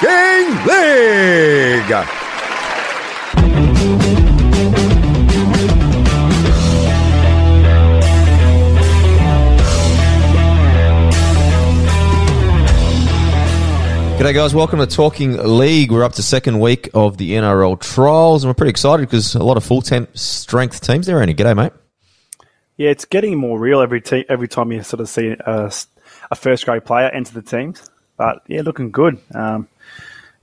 [0.00, 1.96] Talking League.
[14.18, 14.54] G'day, guys.
[14.54, 15.90] Welcome to Talking League.
[15.90, 19.42] We're up to second week of the NRL trials, and we're pretty excited because a
[19.42, 21.32] lot of full temp strength teams there, Andy.
[21.32, 21.72] G'day, mate.
[22.76, 25.72] Yeah, it's getting more real every te- every time you sort of see a,
[26.30, 27.88] a first grade player enter the teams.
[28.18, 29.18] But yeah, looking good.
[29.34, 29.68] Um,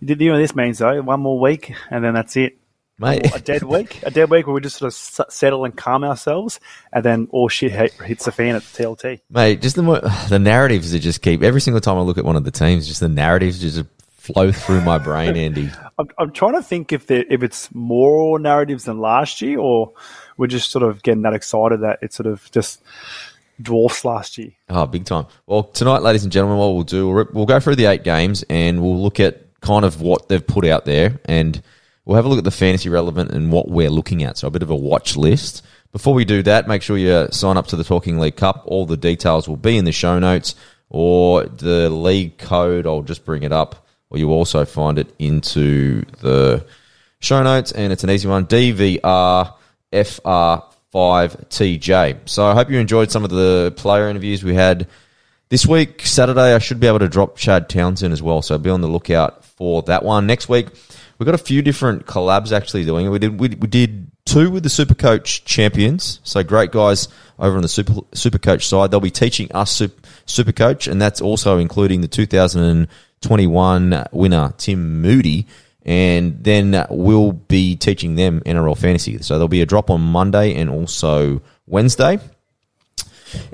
[0.08, 2.58] you know what this means though, one more week and then that's it.
[3.00, 3.36] Mate.
[3.36, 6.60] a dead week, a dead week where we just sort of settle and calm ourselves,
[6.92, 9.20] and then all shit hits the fan at the TLT.
[9.32, 12.26] Mate, just the more, the narratives that just keep every single time I look at
[12.26, 13.84] one of the teams, just the narratives just
[14.24, 15.70] flow through my brain, Andy.
[16.00, 19.92] I'm, I'm trying to think if there, if it's more narratives than last year, or
[20.38, 22.82] we're just sort of getting that excited that it sort of just
[23.62, 24.52] dwarfs last year.
[24.70, 25.26] Oh, big time.
[25.46, 28.44] Well, tonight, ladies and gentlemen, what we'll do, we'll, we'll go through the eight games
[28.50, 31.64] and we'll look at kind of what they've put out there and
[32.06, 34.38] We'll have a look at the fantasy relevant and what we're looking at.
[34.38, 35.64] So a bit of a watch list.
[35.94, 38.64] Before we do that, make sure you sign up to the Talking League Cup.
[38.66, 40.56] All the details will be in the show notes
[40.90, 42.86] or the league code.
[42.86, 46.66] I'll just bring it up, or you also find it into the
[47.20, 47.72] show notes.
[47.72, 49.54] And it's an easy one DVR
[49.94, 52.28] FR5TJ.
[52.28, 54.90] So I hope you enjoyed some of the player interviews we had
[55.48, 56.06] this week.
[56.06, 58.42] Saturday, I should be able to drop Chad Townsend as well.
[58.42, 60.28] So be on the lookout for that one.
[60.28, 60.68] Next week,
[61.24, 63.10] We've got a few different collabs actually doing it.
[63.10, 66.20] We did we, we did two with the Super Coach champions.
[66.24, 67.08] So great guys
[67.40, 68.92] over on the Super Super Coach side.
[68.92, 69.82] They'll be teaching us
[70.26, 75.48] Super, Coach, and that's also including the 2021 winner Tim Moody.
[75.86, 79.22] And then we'll be teaching them NRL fantasy.
[79.22, 82.20] So there'll be a drop on Monday and also Wednesday.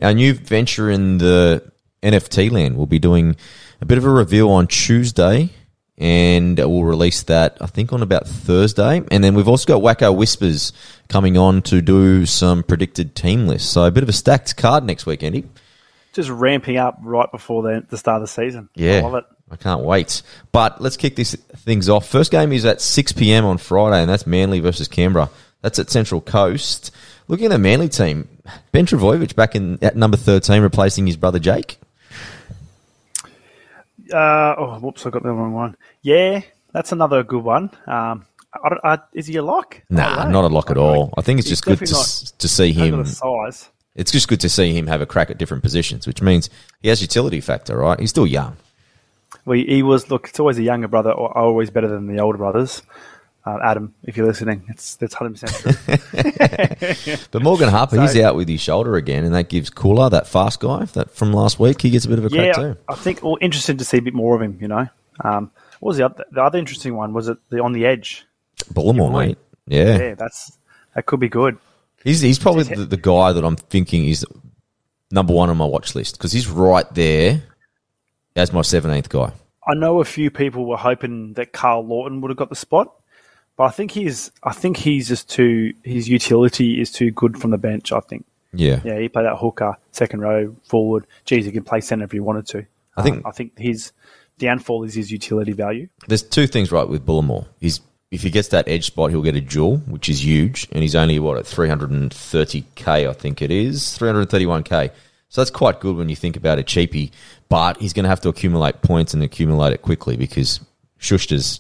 [0.02, 2.78] Our new venture in the NFT land.
[2.78, 3.36] We'll be doing
[3.82, 5.52] a bit of a reveal on Tuesday
[6.00, 9.04] and we'll release that I think on about Thursday.
[9.12, 10.72] And then we've also got Wacko Whispers
[11.10, 13.70] coming on to do some predicted team lists.
[13.70, 15.46] So a bit of a stacked card next week, Andy.
[16.14, 18.70] Just ramping up right before the, the start of the season.
[18.76, 19.26] Yeah, I love it.
[19.52, 20.22] I can't wait.
[20.52, 22.08] But let's kick these things off.
[22.08, 23.46] First game is at 6 p.m.
[23.46, 25.30] on Friday, and that's Manly versus Canberra.
[25.62, 26.92] That's at Central Coast.
[27.28, 28.28] Looking at the Manly team,
[28.72, 31.80] Ben Trbojevic back in at number 13, replacing his brother Jake.
[34.12, 35.06] Uh, oh, whoops!
[35.06, 35.76] I got the wrong one.
[36.02, 37.72] Yeah, that's another good one.
[37.88, 39.82] Um, I I, is he a lock?
[39.90, 41.14] Nah, not a lock at all.
[41.18, 43.06] I think it's just good to, to see him.
[43.06, 43.70] size.
[43.96, 46.50] It's just good to see him have a crack at different positions, which means
[46.82, 48.00] he has utility factor, right?
[48.00, 48.58] He's still young.
[49.46, 50.10] Well, he was.
[50.10, 52.82] Look, it's always a younger brother, always better than the older brothers.
[53.50, 58.36] Uh, Adam, if you're listening, it's that's hundred percent But Morgan Harper, so, he's out
[58.36, 61.82] with his shoulder again, and that gives Koula, that fast guy that from last week,
[61.82, 62.78] he gets a bit of a yeah, crack too.
[62.88, 63.24] I think.
[63.24, 64.60] Well, interested to see a bit more of him.
[64.62, 64.88] You know,
[65.22, 67.14] um, what was the other, the other interesting one?
[67.14, 68.28] Was it the on the edge?
[68.72, 69.38] Bullimore, mate.
[69.66, 70.58] Yeah, yeah, that's
[70.94, 71.58] that could be good.
[72.04, 74.26] He's he's probably the, the guy that I'm thinking is
[75.10, 77.42] number one on my watch list because he's right there
[78.36, 79.32] as my seventeenth guy.
[79.68, 82.94] I know a few people were hoping that Karl Lawton would have got the spot.
[83.60, 87.52] But I think he's I think he's just too his utility is too good from
[87.52, 87.92] the bench.
[87.92, 88.26] I think.
[88.54, 88.80] Yeah.
[88.86, 91.06] Yeah, he played that hooker, second row, forward.
[91.26, 92.66] Geez, he can play centre if he wanted to.
[92.96, 93.18] I think.
[93.18, 93.92] Um, I think his
[94.38, 95.90] downfall is his utility value.
[96.08, 97.48] There's two things right with Bullimore.
[97.60, 97.82] He's
[98.12, 100.96] if he gets that edge spot, he'll get a dual, which is huge, and he's
[100.96, 104.92] only what at 330k, I think it is 331k.
[105.28, 107.12] So that's quite good when you think about a cheapie,
[107.50, 110.62] but he's going to have to accumulate points and accumulate it quickly because
[110.98, 111.60] Schuster's,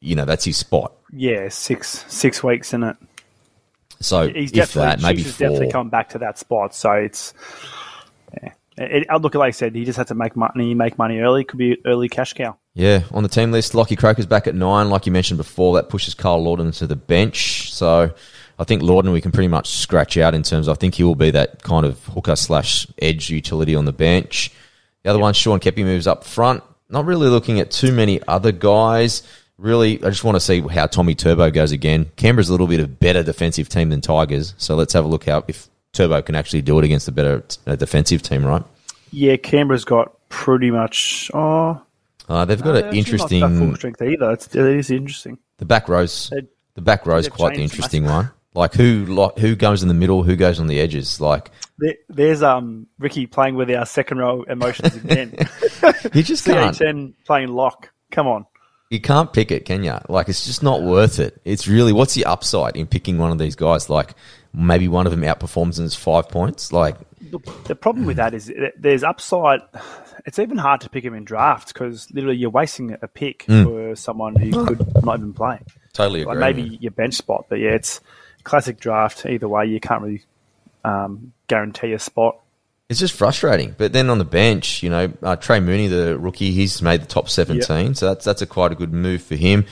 [0.00, 0.95] you know, that's his spot.
[1.12, 2.96] Yeah, six six weeks in it.
[4.00, 5.48] So he's if that, maybe four.
[5.48, 6.74] definitely come back to that spot.
[6.74, 7.32] So it's
[8.42, 8.52] yeah.
[8.78, 10.74] It, it, look, at like I said, he just had to make money.
[10.74, 11.44] Make money early.
[11.44, 12.56] Could be early cash cow.
[12.74, 15.76] Yeah, on the team list, Lockie Croker's back at nine, like you mentioned before.
[15.76, 17.72] That pushes Karl Lawton to the bench.
[17.72, 18.12] So
[18.58, 20.68] I think Lawton we can pretty much scratch out in terms.
[20.68, 23.92] Of, I think he will be that kind of hooker slash edge utility on the
[23.92, 24.52] bench.
[25.02, 25.22] The other yep.
[25.22, 26.62] one, Sean Keppie moves up front.
[26.90, 29.22] Not really looking at too many other guys
[29.58, 32.10] really, I just want to see how Tommy Turbo goes again.
[32.16, 35.24] Canberra's a little bit of better defensive team than Tigers, so let's have a look
[35.26, 38.62] how if Turbo can actually do it against a better uh, defensive team, right?
[39.10, 41.30] Yeah, Canberra's got pretty much.
[41.32, 41.80] Oh,
[42.28, 43.58] Uh, they've got No, an they're not interesting.
[43.58, 44.32] full strength either.
[44.32, 45.38] It's, it is interesting.
[45.58, 46.30] The back rows,
[46.74, 48.30] the back rows, quite the interesting one.
[48.54, 51.20] Like who, like who goes in the middle, who goes on the edges.
[51.20, 55.34] Like There, there's um Ricky playing with our second row emotions again.
[56.14, 57.90] you just can't, CHN playing lock.
[58.10, 58.46] Come on.
[58.90, 59.98] You can't pick it, can you?
[60.08, 61.40] Like it's just not worth it.
[61.44, 63.90] It's really what's the upside in picking one of these guys?
[63.90, 64.14] Like
[64.52, 66.72] maybe one of them outperforms and it's five points.
[66.72, 66.96] Like
[67.64, 69.60] the problem with that is there's upside.
[70.24, 73.94] It's even hard to pick him in drafts because literally you're wasting a pick for
[73.94, 75.60] someone who could not even play.
[75.92, 76.34] totally agree.
[76.34, 78.00] Like maybe your bench spot, but yeah, it's
[78.44, 79.26] classic draft.
[79.26, 80.22] Either way, you can't really
[80.84, 82.40] um, guarantee a spot.
[82.88, 83.74] It's just frustrating.
[83.76, 87.06] But then on the bench, you know, uh, Trey Mooney, the rookie, he's made the
[87.06, 87.94] top 17.
[87.96, 89.64] So that's that's a quite a good move for him.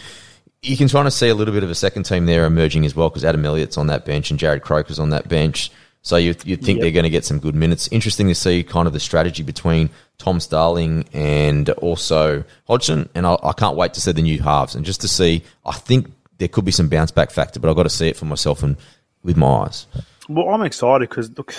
[0.63, 2.97] You can try to see a little bit of a second team there emerging as
[2.97, 5.71] well because Adam Elliott's on that bench and Jarrod Croker's on that bench.
[6.03, 6.81] So you you think Yep.
[6.83, 7.89] they're going to get some good minutes.
[7.93, 13.09] Interesting to see kind of the strategy between Tom Starling and also Hodgson.
[13.15, 15.45] And I, I can't wait to see the new halves and just to see.
[15.65, 18.17] I think there could be some bounce back factor, but I've got to see it
[18.17, 18.77] for myself and
[19.23, 19.87] with my eyes.
[20.29, 21.55] Well, I'm excited because look,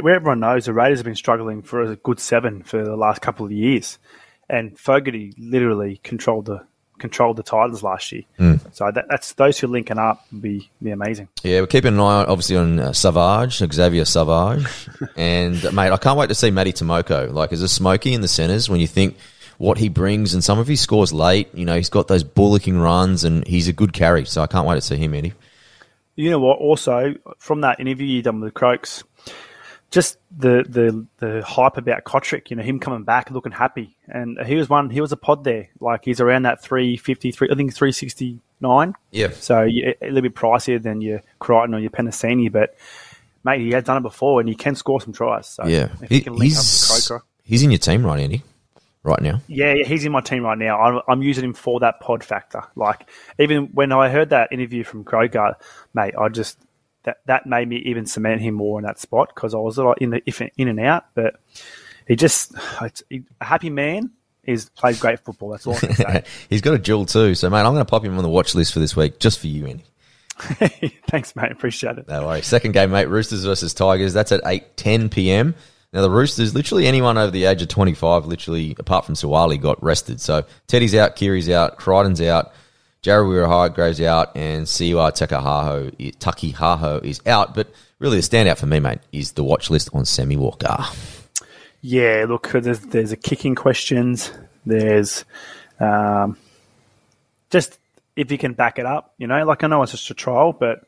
[0.00, 3.22] where everyone knows the Raiders have been struggling for a good seven for the last
[3.22, 3.98] couple of years,
[4.48, 6.64] and Fogarty literally controlled the
[6.98, 8.22] controlled the Titans last year.
[8.72, 11.28] So that, that's those who linking up would be be amazing.
[11.42, 14.66] Yeah, we're keeping an eye, obviously, on uh, Savage, Xavier Savage.
[15.16, 17.32] and, uh, mate, I can't wait to see Matty Timoko.
[17.32, 19.16] Like, is a smoky in the centres, when you think
[19.58, 22.78] what he brings and some of his scores late, you know, he's got those bullocking
[22.78, 24.24] runs and he's a good carry.
[24.24, 25.34] So I can't wait to see him, Eddie.
[26.18, 26.58] You know what?
[26.58, 29.04] Also, from that interview you done with the Croaks,
[29.90, 34.36] just the the the hype about Kotrick, you know, him coming back looking happy, and
[34.44, 34.90] he was one.
[34.90, 37.48] He was a pod there, like he's around that three fifty three.
[37.50, 38.94] I think three sixty nine.
[39.12, 39.30] Yeah.
[39.30, 42.74] So a little bit pricier than your Crichton or your Penisini, but
[43.44, 45.46] mate, he has done it before, and he can score some tries.
[45.46, 45.88] So Yeah.
[46.08, 47.12] he He- can link up with he's,
[47.44, 48.42] he's in your team, right, Andy?
[49.04, 49.40] Right now.
[49.46, 50.78] Yeah, yeah, he's in my team right now.
[50.80, 52.62] I'm, I'm using him for that pod factor.
[52.74, 53.08] Like
[53.38, 55.56] even when I heard that interview from Croker,
[55.94, 56.58] mate, I just
[57.04, 59.98] that that made me even cement him more in that spot because I was like
[59.98, 61.40] in the if in and out, but
[62.06, 62.52] he just
[62.82, 64.10] it's, he, a happy man
[64.44, 65.50] is plays great football.
[65.50, 66.24] That's all I can say.
[66.48, 67.34] he's got a jewel too.
[67.34, 69.38] So, mate, I'm going to pop him on the watch list for this week just
[69.38, 69.84] for you, Andy.
[71.08, 71.52] Thanks, mate.
[71.52, 72.08] Appreciate it.
[72.08, 72.46] No worries.
[72.46, 73.08] Second game, mate.
[73.08, 74.14] Roosters versus Tigers.
[74.14, 75.54] That's at eight ten p.m.
[75.92, 79.60] Now the Roosters, literally anyone over the age of twenty five, literally apart from Sawali,
[79.60, 80.20] got rested.
[80.20, 82.52] So Teddy's out, Keary's out, Crichton's out,
[83.00, 87.54] Jared Waerea-Hargreaves' out, and Siwa Takahaho, Takihaho is out.
[87.54, 90.76] But really, the standout for me, mate, is the watch list on Sammy Walker.
[91.80, 94.30] Yeah, look, there's there's a kicking questions.
[94.66, 95.24] There's
[95.80, 96.36] um,
[97.50, 97.78] just
[98.14, 99.42] if you can back it up, you know.
[99.46, 100.84] Like I know it's just a trial, but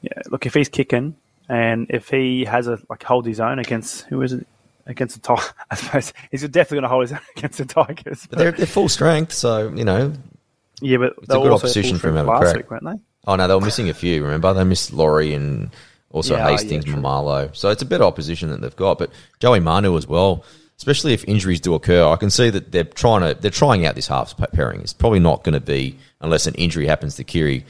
[0.00, 1.14] yeah, look, if he's kicking
[1.48, 4.46] and if he has a like hold his own against who is it
[4.86, 8.26] against the Tigers, I suppose he's definitely going to hold his own against the Tigers.
[8.28, 10.12] But they're, they're full strength, so you know.
[10.80, 12.56] yeah, but it's a good opposition for him, last correct.
[12.56, 13.00] week, weren't they?
[13.26, 14.22] Oh no, they were missing a few.
[14.22, 15.70] Remember, they missed Laurie and
[16.10, 16.94] also Yeah, oh, Hastings, yeah.
[16.94, 17.54] Mamalo.
[17.54, 18.98] So it's a better opposition that they've got.
[18.98, 19.10] But
[19.40, 20.44] Joey Manu as well,
[20.78, 23.94] especially if injuries do occur, I can see that they're trying to they're trying out
[23.94, 24.80] this halves pairing.
[24.80, 27.64] It's probably not going to be unless an injury happens to Keary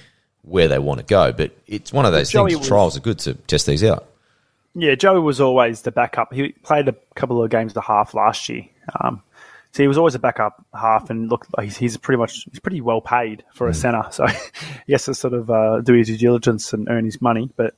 [0.47, 1.33] where they want to go.
[1.33, 2.61] But it's one of those Joey things.
[2.61, 4.07] was- Trials are good to test these out.
[4.77, 6.33] Yeah, Joey was always the backup.
[6.33, 8.65] He played a couple of games the half last year.
[9.01, 9.23] Um,
[9.71, 12.81] so he was always a backup half, and look, he's, he's pretty much he's pretty
[12.81, 13.77] well paid for a Mm.
[13.77, 14.05] centre.
[14.11, 14.27] So
[14.87, 17.51] he has to sort of uh, do his due diligence and earn his money.
[17.57, 17.75] But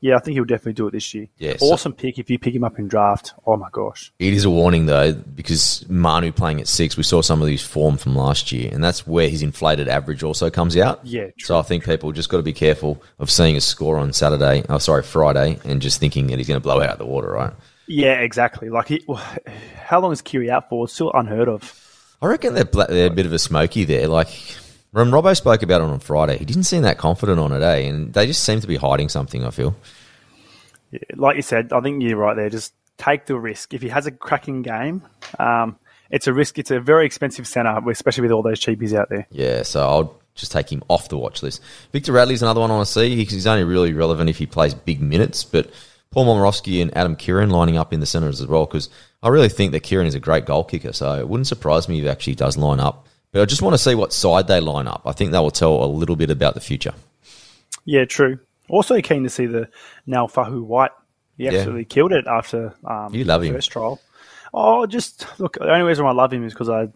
[0.00, 1.28] yeah, I think he'll definitely do it this year.
[1.38, 3.34] Yeah, so- awesome pick if you pick him up in draft.
[3.46, 4.12] Oh my gosh.
[4.18, 7.62] It is a warning though, because Manu playing at six, we saw some of these
[7.62, 11.00] form from last year, and that's where his inflated average also comes out.
[11.04, 11.32] Yeah, true.
[11.38, 14.64] So I think people just got to be careful of seeing a score on Saturday,
[14.68, 17.52] oh sorry, Friday, and just thinking that he's going to blow out the water, right?
[17.86, 18.68] Yeah, exactly.
[18.68, 19.04] Like, he,
[19.76, 20.84] how long is Keary out for?
[20.84, 21.74] It's still unheard of.
[22.20, 24.08] I reckon they're, they're a bit of a smoky there.
[24.08, 24.28] Like
[24.92, 27.88] when Robbo spoke about it on Friday, he didn't seem that confident on it, eh?
[27.88, 29.44] And they just seem to be hiding something.
[29.44, 29.76] I feel.
[30.90, 32.48] Yeah, like you said, I think you're right there.
[32.48, 33.74] Just take the risk.
[33.74, 35.02] If he has a cracking game,
[35.38, 35.76] um,
[36.10, 36.58] it's a risk.
[36.58, 39.26] It's a very expensive centre, especially with all those cheapies out there.
[39.30, 41.60] Yeah, so I'll just take him off the watch list.
[41.92, 43.16] Victor Radley's another one I want to see.
[43.16, 45.70] Because he's only really relevant if he plays big minutes, but
[46.10, 48.88] Paul Momirovski and Adam Keighran lining up in the centres as well because
[49.22, 50.92] I really think that Keighran is a great goal kicker.
[50.92, 53.07] So it wouldn't surprise me if he actually does line up.
[53.32, 55.02] But I just want to see what side they line up.
[55.04, 56.94] I think that will tell a little bit about the future.
[57.84, 58.38] Yeah, true.
[58.68, 59.68] Also keen to see the
[60.06, 60.90] Naufahu Whyte.
[61.36, 63.54] He absolutely killed it after um, You love the him.
[63.54, 64.00] first trial.
[64.52, 65.54] Oh, just look.
[65.54, 66.88] The only reason I love him is because I,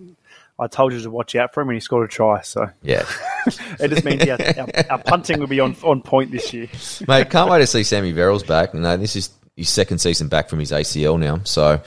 [0.59, 2.41] I told you to watch out for him and he scored a try.
[2.43, 3.07] So Yeah.
[3.79, 6.69] it just means our, our, our punting will be on on point this year.
[7.07, 8.75] Mate, can't wait to see Sammy Verrills back.
[8.75, 11.41] You know, this is his second season back from his ACL now.
[11.45, 11.81] So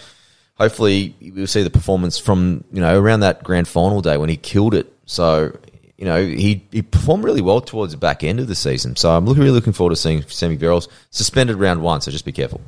[0.57, 4.38] hopefully we'll see the performance from you know around that grand final day when he
[4.38, 4.91] killed it.
[5.05, 5.57] So
[5.97, 8.95] you know he he performed really well towards the back end of the season.
[8.95, 12.01] So I'm really looking forward to seeing Sammy Verrills suspended round one.
[12.01, 12.62] So just be careful.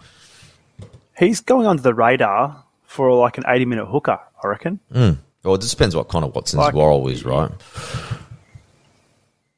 [1.17, 4.79] He's going under the radar for like an 80 minute hooker, I reckon.
[4.93, 5.11] Hmm.
[5.43, 7.49] Well, it just depends what Connor Watson's Like- role is, right?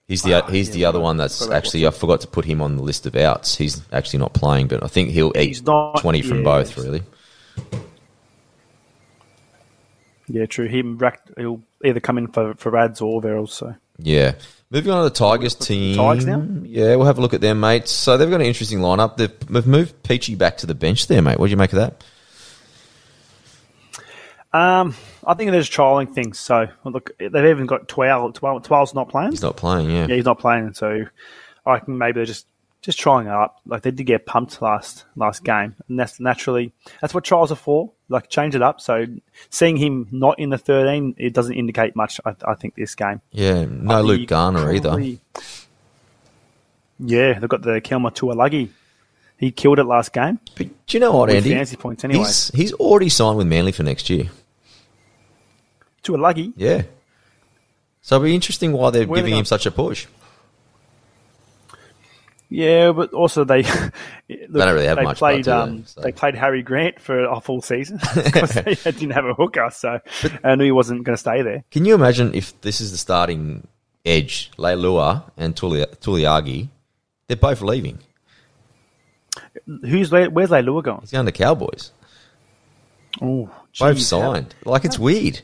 [0.07, 2.77] He's the ah, he's the other one that's actually I forgot to put him on
[2.77, 3.55] the list of outs.
[3.55, 6.43] He's actually not playing, but I think he'll eat not- twenty from yeah.
[6.45, 6.75] both.
[6.77, 7.03] Really,
[10.29, 10.67] Yeah, true.
[10.67, 13.49] He racked, he'll either come in for, for Rads or Verrills.
[13.49, 14.33] So yeah.
[14.71, 15.97] Moving on to the Tigers team.
[15.97, 16.45] Tigers now?
[16.63, 17.89] Yeah, we'll have a look at them, mates.
[17.89, 19.17] So they've got an interesting lineup.
[19.17, 21.39] They've, moved Peachy back to the bench there, mate.
[21.39, 22.03] What do you make of that?
[24.53, 24.95] um,
[25.25, 26.39] I think they're trialing things.
[26.39, 28.33] So well, look, they've even got Twelve.
[28.33, 29.31] Twelve Twelve's not playing.
[29.31, 29.89] He's not playing.
[29.89, 30.73] Yeah, Yeah, he's not playing.
[30.73, 31.05] So
[31.65, 32.45] I can maybe they're just
[32.81, 33.59] just trying it up.
[33.65, 37.55] Like they did get pumped last last game, and that's naturally that's what trials are
[37.55, 37.91] for.
[38.09, 38.81] Like change it up.
[38.81, 39.05] So
[39.49, 42.19] seeing him not in the thirteen, it doesn't indicate much.
[42.25, 43.21] I, I think this game.
[43.31, 43.65] yeah.
[43.69, 44.99] No Luke Garner either.
[46.99, 48.69] Yeah, they've got the Kelma Tuilagi.
[49.37, 50.39] He killed it last game.
[50.55, 51.51] But do you know what, Andy?
[51.51, 52.25] fantasy points anyway.
[52.25, 54.25] He's he's already signed with Manly for next year.
[56.03, 56.53] Tuilagi.
[56.57, 56.83] Yeah.
[58.01, 60.07] So it'll be interesting why they're Where are they giving him such a push.
[62.51, 63.61] Yeah, but also they
[64.29, 65.51] look, don't really have they much, played they?
[65.51, 69.33] um, So- they played Harry Grant for a full season because they didn't have a
[69.35, 69.99] hooker, so
[70.43, 71.63] I knew he wasn't going to stay there.
[71.71, 73.67] Can you imagine if this is the starting
[74.05, 76.69] edge, Leilua and Tuli- Tuilagi,
[77.27, 77.99] they're both leaving.
[79.65, 81.01] Who's where's Leilua going?
[81.01, 81.91] He's going to the Cowboys.
[83.21, 84.55] Oh, Both signed.
[84.65, 85.41] Like it's weird.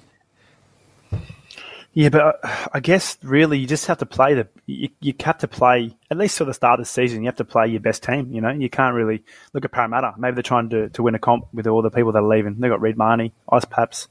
[1.96, 5.38] Yeah, but uh, I guess really you just have to play the you, you have
[5.40, 7.22] to play at least for the start of the season.
[7.22, 8.34] You have to play your best team.
[8.34, 9.24] You know, you can't really
[9.54, 10.14] look at Parramatta.
[10.18, 12.60] Maybe they're trying to to win a comp with all the people that are leaving.
[12.60, 14.10] They got Reed Marnie, Ice Paps,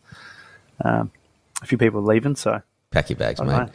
[0.82, 1.12] um,
[1.60, 2.36] a few people leaving.
[2.36, 3.48] So Pack your bags, mate.
[3.48, 3.68] know.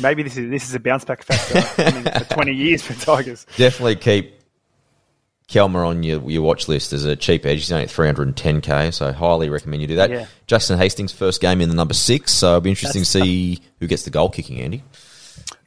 [0.00, 2.94] maybe this is this is a bounce back factor I mean, for twenty years for
[2.94, 3.46] Tigers.
[3.56, 4.41] Definitely keep
[5.52, 7.58] Kelma on your, your watch list as a cheap edge.
[7.58, 10.10] He's only at 310k, so highly recommend you do that.
[10.10, 10.26] Yeah.
[10.46, 13.86] Jackson Hastings, first game in the number six, so it'll be interesting to see who
[13.86, 14.82] gets the goal kicking, Andy.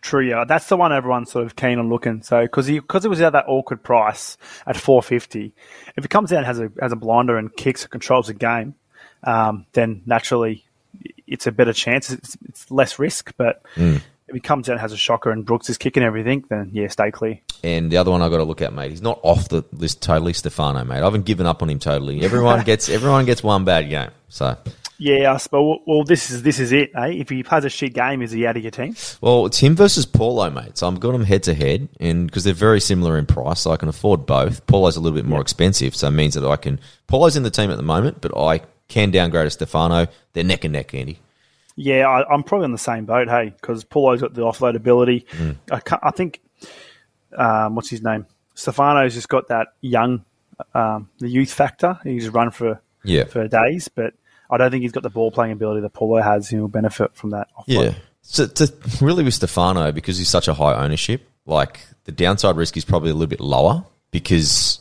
[0.01, 2.21] True, yeah, that's the one everyone's sort of keen on looking.
[2.21, 4.37] So because because it was at that awkward price
[4.67, 5.53] at four fifty,
[5.97, 8.35] if it comes out and has a has a blinder and kicks and controls the
[8.35, 8.75] game,
[9.23, 10.63] um, then naturally
[11.25, 12.11] it's a better chance.
[12.11, 14.01] It's, it's less risk, but Mm.
[14.27, 16.87] If he comes out and has a shocker and Brooks is kicking everything, then yeah,
[16.87, 17.39] stay clear.
[17.63, 18.91] And the other one I got to look at, mate.
[18.91, 21.01] He's not off the list totally, Stefano, mate.
[21.01, 22.21] I haven't given up on him totally.
[22.21, 24.09] Everyone gets everyone gets one bad game.
[24.29, 24.57] So,
[24.97, 25.79] Yeah, I suppose.
[25.85, 26.91] Well, this is this is it.
[26.95, 27.07] Eh?
[27.07, 28.95] If he plays a shit game, is he out of your team?
[29.21, 30.77] well, it's him versus Paulo, mate.
[30.77, 33.71] So I've got them head to head, and because they're very similar in price, so
[33.71, 34.65] I can afford both.
[34.65, 36.79] Paulo's a little bit more expensive, so it means that I can.
[37.07, 40.07] Paulo's in the team at the moment, but I can downgrade to Stefano.
[40.33, 41.19] They're neck and neck, Andy.
[41.75, 45.25] Yeah, I, I'm probably on the same boat, hey, because Paulo's got the offload ability.
[45.71, 46.41] I, can't, I think,
[47.37, 48.25] um, what's his name?
[48.53, 50.23] Stefano's just got that young,
[50.73, 51.99] um, the youth factor.
[52.03, 53.25] He's run for Yeah.
[53.25, 54.13] for days, but
[54.49, 56.47] I don't think he's got the ball playing ability that Paulo has.
[56.47, 57.49] He'll benefit from that.
[57.57, 57.65] Offload.
[57.67, 57.93] Yeah.
[58.21, 62.77] So to really with Stefano, because he's such a high ownership, like the downside risk
[62.77, 64.79] is probably a little bit lower because,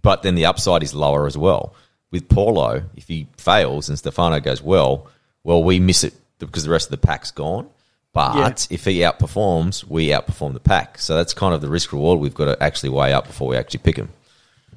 [0.00, 1.74] but then the upside is lower as well.
[2.10, 5.08] With Paulo, if he fails and Stefano goes well,
[5.42, 7.68] well, we miss it because the rest of the pack's gone.
[8.12, 10.98] But if he outperforms, we outperform the pack.
[10.98, 13.56] So that's kind of the risk reward we've got to actually weigh up before we
[13.56, 14.08] actually pick him.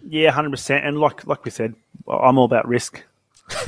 [0.05, 0.85] yeah, hundred percent.
[0.85, 1.73] And like like we said,
[2.07, 3.01] I'm all about risk.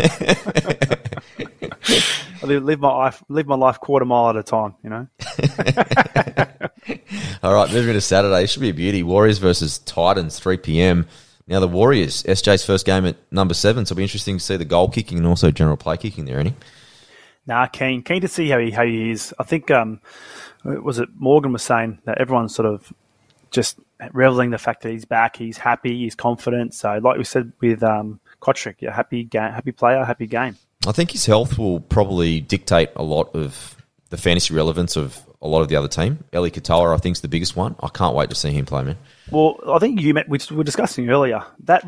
[2.43, 4.75] I live, my life, live my life quarter mile at a time.
[4.83, 5.07] You know.
[7.43, 8.43] All right, moving to Saturday.
[8.43, 9.03] It should be a beauty.
[9.03, 11.07] Warriors versus Titans, 3 p.m.
[11.47, 14.57] Now, the Warriors, SJ's first game at number seven, so it'll be interesting to see
[14.57, 16.53] the goal kicking and also general play kicking there, Andy.
[17.51, 19.33] Nah, keen keen to see how he how he is.
[19.37, 19.99] I think um,
[20.63, 22.93] was it Morgan was saying that everyone's sort of
[23.49, 23.77] just
[24.13, 26.73] reveling the fact that he's back, he's happy, he's confident.
[26.73, 30.55] So, like we said with um, Kotrick, yeah, happy game, happy player, happy game.
[30.87, 33.75] I think his health will probably dictate a lot of
[34.11, 36.23] the fantasy relevance of a lot of the other team.
[36.33, 37.75] Eli Katoa, I think, is the biggest one.
[37.81, 38.97] I can't wait to see him play, man.
[39.29, 41.85] Well, I think you met, we were discussing earlier that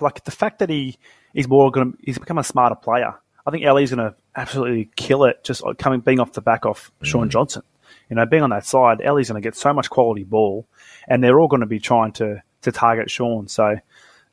[0.00, 0.98] like the fact that he
[1.34, 3.14] is more going to he's become a smarter player.
[3.46, 6.90] I think Ellie's going to absolutely kill it just coming being off the back off
[7.02, 7.32] Shaun mm.
[7.32, 7.62] Johnson.
[8.10, 10.66] You know, being on that side, Ellie's going to get so much quality ball,
[11.08, 13.48] and they're all going to be trying to to target Shaun.
[13.48, 13.76] So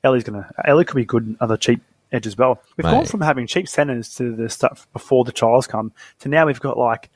[0.04, 1.82] Ellie's going to Ellie could be good on other cheap
[2.12, 2.62] edge as well.
[2.78, 2.92] We've Mate.
[2.92, 6.60] gone from having cheap centers to the stuff before the trials come to now we've
[6.60, 7.10] got like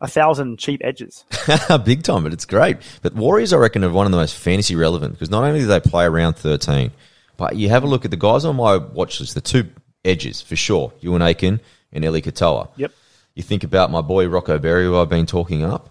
[0.00, 1.24] a thousand cheap edges.
[1.84, 2.78] Big time, but it's great.
[3.02, 5.66] But Warriors, I reckon, are one of the most fantasy relevant because not only do
[5.66, 6.90] they play around 13,
[7.36, 9.68] but you have a look at the guys on my watch list, the two
[10.04, 10.92] edges for sure.
[11.02, 11.60] Euan Aitken
[11.92, 12.68] and Eli Katoa.
[12.76, 12.92] Yep.
[13.34, 15.90] You think about my boy Rocco Berry, who I've been talking up.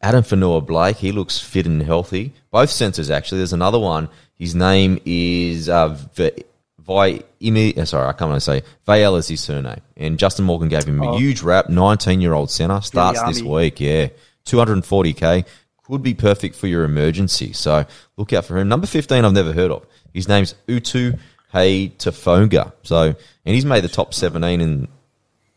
[0.00, 2.32] Addin Fonua-Blake, he looks fit and healthy.
[2.50, 3.38] Both centres, actually.
[3.38, 4.08] There's another one.
[4.34, 6.42] His name is uh, v-
[6.80, 7.78] Vi Imi.
[7.78, 8.62] uh, Sorry, I can't really say.
[8.88, 9.80] Vael is his surname.
[9.96, 11.68] And Justin Morgan gave him a huge rap.
[11.68, 12.80] 19 year old centre.
[12.80, 13.78] Starts this week.
[13.80, 14.08] Yeah.
[14.46, 15.44] 240k.
[15.84, 17.52] Could be perfect for your emergency.
[17.52, 17.84] So
[18.16, 18.68] look out for him.
[18.68, 19.86] Number 15, I've never heard of.
[20.14, 21.12] His name's Utu
[21.52, 22.72] Hey Tafonga.
[22.82, 23.02] So,
[23.44, 24.88] and he's made the top 17 in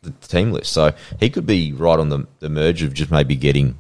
[0.06, 0.72] the team list.
[0.72, 3.78] So he could be right on the, the merge of just maybe getting,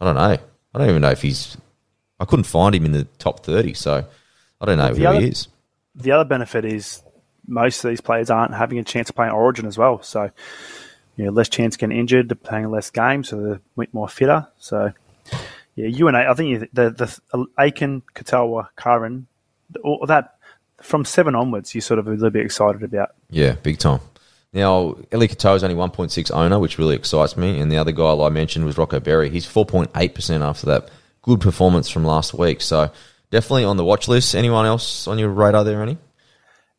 [0.00, 0.38] I don't know.
[0.74, 1.56] I don't even know if he's,
[2.20, 3.74] I couldn't find him in the top 30.
[3.74, 4.04] So
[4.60, 5.48] I don't know who other- he is.
[5.96, 7.02] The other benefit is
[7.46, 10.02] most of these players aren't having a chance to play in Origin as well.
[10.02, 10.30] So,
[11.16, 14.08] you know, less chance getting injured, they're playing less games, so they're a bit more
[14.08, 14.48] fitter.
[14.58, 14.92] So,
[15.76, 19.26] yeah, you and I, I think the the Aitken, Katoa, Karan,
[19.84, 20.36] all that
[20.82, 23.10] from seven onwards, you're sort of a little bit excited about.
[23.30, 24.00] Yeah, big time.
[24.54, 27.58] Now, Eli Katoa is only 1.6 owner, which really excites me.
[27.60, 29.28] And the other guy I mentioned was Rocco Berry.
[29.28, 30.88] He's 4.8% after that
[31.22, 32.60] good performance from last week.
[32.60, 32.90] So
[33.30, 34.34] definitely on the watch list.
[34.34, 35.98] Anyone else on your radar there, any?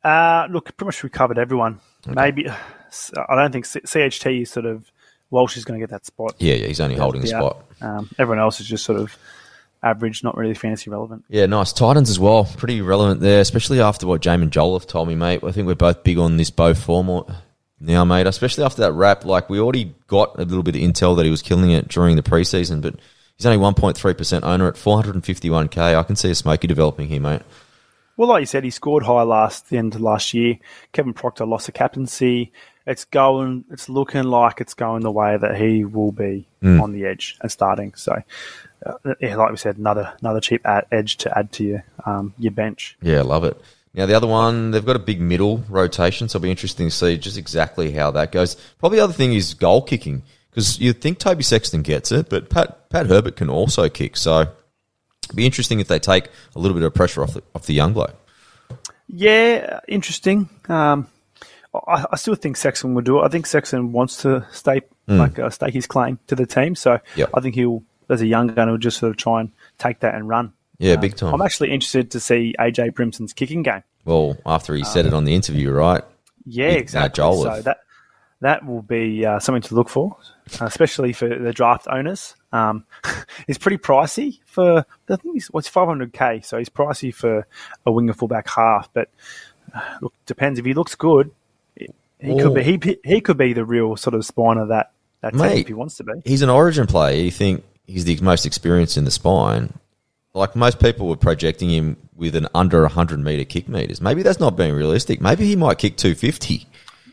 [0.03, 1.79] Uh, look, pretty much we covered everyone.
[2.07, 4.89] Maybe I don't think CHT is sort of
[5.31, 6.35] Walsh is going to get that spot.
[6.39, 7.39] Yeah, yeah, he's only holding a Yeah.
[7.39, 7.65] spot.
[7.81, 9.17] Um, everyone else is just sort of
[9.83, 11.25] average, not really fantasy relevant.
[11.27, 11.73] Yeah, nice.
[11.73, 12.45] Titans as well.
[12.45, 15.41] Pretty relevant there, especially after what Jamin Joel have told me, mate.
[15.43, 17.23] I think we're both big on this Beau Fermor
[17.79, 18.27] now, mate.
[18.27, 19.25] Especially after that rap.
[19.25, 22.15] Like, we already got a little bit of intel that he was killing it during
[22.15, 22.95] the preseason, but
[23.37, 25.95] he's only 1.3% owner at 451k.
[25.95, 27.41] I can see a smoky developing here, mate.
[28.17, 30.57] Well, like you said, he scored high last the end of last year.
[30.93, 32.53] Kevin Proctor lost the captaincy.
[32.87, 33.65] It's going.
[33.71, 37.51] It's looking like it's going the way that he will be on the edge and
[37.51, 37.93] starting.
[37.95, 38.21] So,
[38.85, 42.33] uh, yeah, like we said, another another cheap ad, edge to add to your um,
[42.37, 42.95] your bench.
[43.01, 43.59] Yeah, love it.
[43.95, 46.95] Now, the other one, they've got a big middle rotation, so it'll be interesting to
[46.95, 48.55] see just exactly how that goes.
[48.77, 52.49] Probably the other thing is goal kicking, because you'd think Toby Sexton gets it, but
[52.49, 54.17] Pat, Pat Herbert can also kick.
[54.17, 54.41] So
[55.23, 56.25] it'd be interesting if they take
[56.55, 58.15] a little bit of pressure off the, off the young bloke.
[59.07, 60.49] Yeah, interesting.
[60.67, 61.07] Um,
[61.73, 63.23] I, I still think Sexton will do it.
[63.23, 66.75] I think Sexton wants to stay like uh, stake his claim to the team.
[66.75, 67.29] So Yep.
[67.33, 70.15] I think he'll, as a young gun, he'll just sort of try and take that
[70.15, 70.53] and run.
[70.79, 71.33] Yeah, big time.
[71.33, 73.83] I'm actually interested to see AJ Brimson's kicking game.
[74.03, 76.03] Well, after he said it on the interview, right?
[76.45, 77.17] Yeah, With, uh, exactly.
[77.17, 77.77] Joel so that
[78.41, 80.17] that will be uh, something to look for,
[80.61, 82.35] uh, especially for the draft owners.
[82.51, 82.85] Um,
[83.47, 87.47] he's pretty pricey for I think he's what's 500k, so he's pricey for
[87.85, 88.89] a winger fullback half.
[88.93, 89.09] But
[89.73, 91.31] uh, look, depends if he looks good.
[92.19, 95.33] He could be he he could be the real sort of spine of that that
[95.33, 95.61] team Mate.
[95.61, 96.13] if he wants to be.
[96.23, 97.21] He's an origin player.
[97.21, 99.73] You think he's the most experienced in the spine.
[100.35, 104.01] Like most people were projecting him with an under 100 meter kick meters.
[104.01, 105.21] Maybe that's not being realistic.
[105.21, 106.67] Maybe he might kick 250.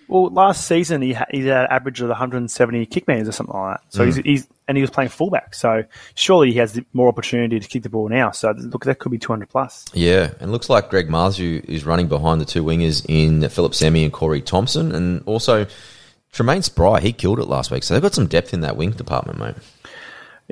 [0.09, 3.57] Well, last season he ha- he had an average of 170 kick meters or something
[3.57, 3.93] like that.
[3.93, 4.27] So he's, mm.
[4.27, 5.55] he's and he was playing fullback.
[5.55, 5.85] So
[6.17, 8.33] surely he has more opportunity to kick the ball now.
[8.33, 9.87] So look, that could be 200 plus.
[9.95, 14.05] Yeah, and looks like Greg Marzhew is running behind the two wingers in Phillip Sami
[14.05, 15.67] and Corey Thompson, and also
[16.33, 17.01] Treymain Spry.
[17.01, 19.55] He killed it last week, so they've got some depth in that wing department, mate.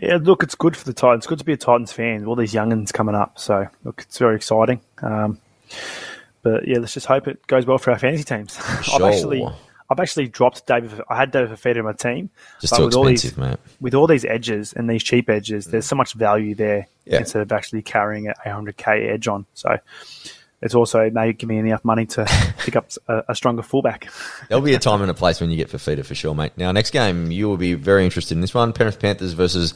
[0.01, 1.21] Yeah, look, it's good for the Titans.
[1.21, 2.25] It's good to be a Titans fan.
[2.25, 4.81] All these youngins coming up, so look, it's very exciting.
[5.03, 5.39] Um,
[6.43, 8.59] but yeah, let's just hope it goes well for our fantasy teams.
[8.95, 9.47] I've actually,
[9.91, 11.03] I've actually dropped David.
[11.11, 12.31] I had David Fifita in my team,
[12.63, 13.59] Just too with all expensive, these, mate.
[13.81, 17.19] With all these edges and these cheap edges, there's so much value there Yeah.
[17.19, 19.45] instead of actually carrying a 100k edge on.
[19.53, 19.77] So
[20.63, 22.27] it's also may give me enough money to
[22.59, 24.09] pick up a, a stronger fullback.
[24.49, 26.53] There'll be a time and a place when you get Fifita for sure, mate.
[26.57, 29.75] Now, next game, you will be very interested in this one Penrith Panthers versus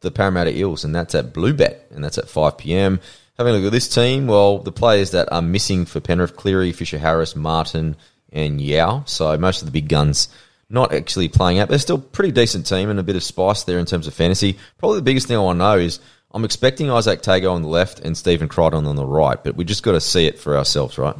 [0.00, 3.00] the Parramatta Eels, and that's at Blue Bet, and that's at 5 p.m.
[3.38, 6.72] Having a look at this team, well, the players that are missing for Penrith Cleary,
[6.72, 7.96] Fisher Harris, Martin,
[8.32, 9.04] and Yao.
[9.06, 10.28] So most of the big guns
[10.68, 11.68] not actually playing out.
[11.68, 14.14] They're still a pretty decent team and a bit of spice there in terms of
[14.14, 14.58] fantasy.
[14.78, 16.00] Probably the biggest thing I want to know is
[16.34, 19.64] I'm expecting Izack Tago on the left and Stephen Crichton on the right, but we
[19.64, 21.16] just got to see it for ourselves, right?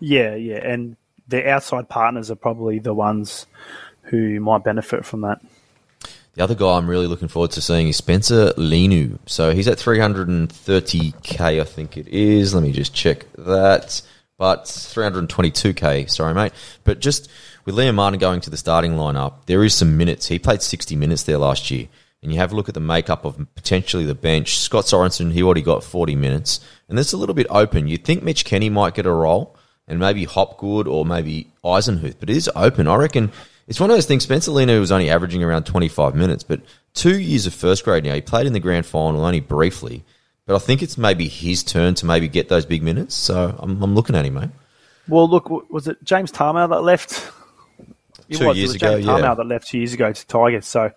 [0.00, 0.96] Yeah, yeah, and
[1.28, 3.46] the outside partners are probably the ones
[4.02, 5.40] who might benefit from that.
[6.34, 9.18] The other guy I'm really looking forward to seeing is Spencer Leniu.
[9.26, 12.54] So he's at 330k, I think it is.
[12.54, 14.02] Let me just check that.
[14.38, 16.52] But 322k, sorry, mate.
[16.84, 17.30] But just
[17.64, 20.26] with Liam Martin going to the starting lineup, there is some minutes.
[20.26, 21.88] He played 60 minutes there last year.
[22.26, 24.58] And you have a look at the makeup of potentially the bench.
[24.58, 26.58] Scott Sorensen, he already got 40 minutes.
[26.88, 27.86] And that's a little bit open.
[27.86, 29.54] You'd think Mitch Kenny might get a role
[29.86, 32.88] and maybe Hopgood or maybe Eisenhuth, but it is open.
[32.88, 33.30] I reckon
[33.68, 34.24] it's one of those things.
[34.24, 36.62] Spencer Leniu was only averaging around 25 minutes, but
[36.94, 38.14] two years of first grade now.
[38.14, 40.02] He played in the grand final only briefly,
[40.46, 43.14] but I think it's maybe his turn to maybe get those big minutes.
[43.14, 44.50] So I'm, I'm looking at him, mate.
[45.06, 47.30] Well, look, was it James Tamou that left?
[48.28, 48.56] It Two was.
[48.56, 49.34] years it was ago, James yeah.
[49.34, 50.66] That left two years ago to Tigers.
[50.66, 50.90] So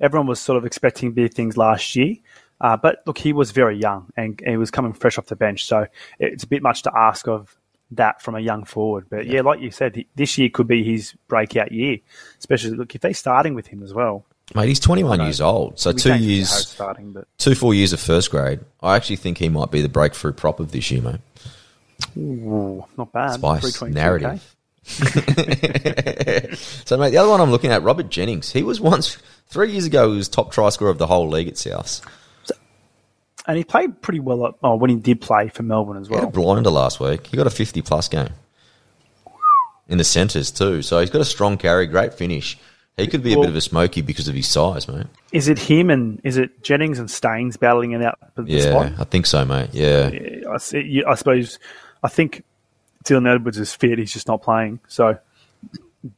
[0.00, 2.16] everyone was sort of expecting big things last year.
[2.60, 5.64] Uh, but look, he was very young and he was coming fresh off the bench.
[5.66, 5.86] So
[6.18, 7.54] it's a bit much to ask of
[7.92, 9.06] that from a young forward.
[9.10, 11.98] But yeah, like you said, he- this year could be his breakout year.
[12.38, 14.24] Especially, look, if they're starting with him as well.
[14.54, 15.78] Mate, he's 21 years old.
[15.78, 18.60] So two years, starting, but two four years of first grade.
[18.80, 21.20] I actually think he might be the breakthrough prop of this year, mate.
[22.16, 23.34] ooh, not bad.
[23.34, 23.92] Spice 322K.
[23.92, 24.55] narrative.
[26.84, 28.52] so, mate, the other one I'm looking at, Robert Jennings.
[28.52, 29.18] He was once
[29.48, 30.10] three years ago.
[30.12, 32.02] He was top try scorer of the whole league at Souths.
[33.48, 36.14] And he played pretty well at, oh, when he did play for Melbourne as He
[36.14, 36.54] had a well.
[36.54, 37.28] blinder last week.
[37.28, 38.30] He got a 50 plus game
[39.88, 40.82] in the centres too.
[40.82, 42.58] So he's got a strong carry, great finish.
[42.96, 45.06] He could be a Well- bit of a smoky because of his size, mate.
[45.30, 48.92] Is it him and is it Jennings and Staines battling it out Yeah, spot?
[48.98, 49.68] I think so, mate.
[49.72, 50.10] Yeah.
[50.52, 51.58] I, see, I suppose
[52.02, 52.42] I think
[53.06, 53.98] Dylan Edwards is fit.
[53.98, 54.80] He's just not playing.
[54.88, 55.18] So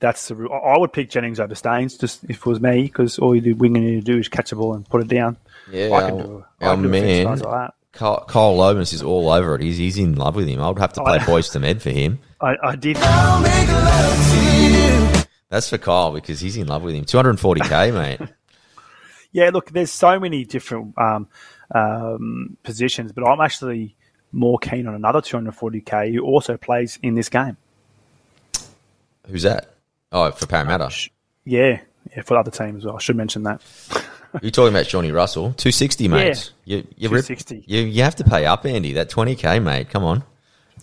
[0.00, 0.52] that's the rule.
[0.52, 3.54] I would pick Jennings over Staines just if it was me because all you do
[3.54, 5.36] wing and to do is catch a ball and put it down.
[5.70, 7.74] Yeah, I can our- do, I can do man- tries like that.
[7.92, 9.62] Kyle, Kyle Lomas is all over it.
[9.62, 10.60] He's, he's in love with him.
[10.60, 12.18] I would have to play I- Boys to Med for him.
[12.40, 12.96] I, I did.
[15.50, 17.04] That's for Kyle because he's in love with him.
[17.06, 18.28] 240k, mate.
[19.32, 21.28] Yeah, look, there's so many different um,
[21.74, 23.96] um, positions, but I'm actually
[24.32, 27.56] more keen on another 240k who also plays in this game.
[29.26, 29.74] Who's that?
[30.12, 30.86] Oh, for Parramatta.
[30.86, 30.90] Uh,
[31.44, 31.80] yeah,
[32.14, 32.96] yeah, for the other team as well.
[32.96, 33.62] I should mention that.
[34.42, 35.54] You're talking about Johnny Russell.
[35.54, 36.52] 260, mate.
[36.64, 37.64] You, you, rip- 260.
[37.66, 38.92] you, you have to pay up, Andy.
[38.94, 39.90] That 20k, mate.
[39.90, 40.22] Come on.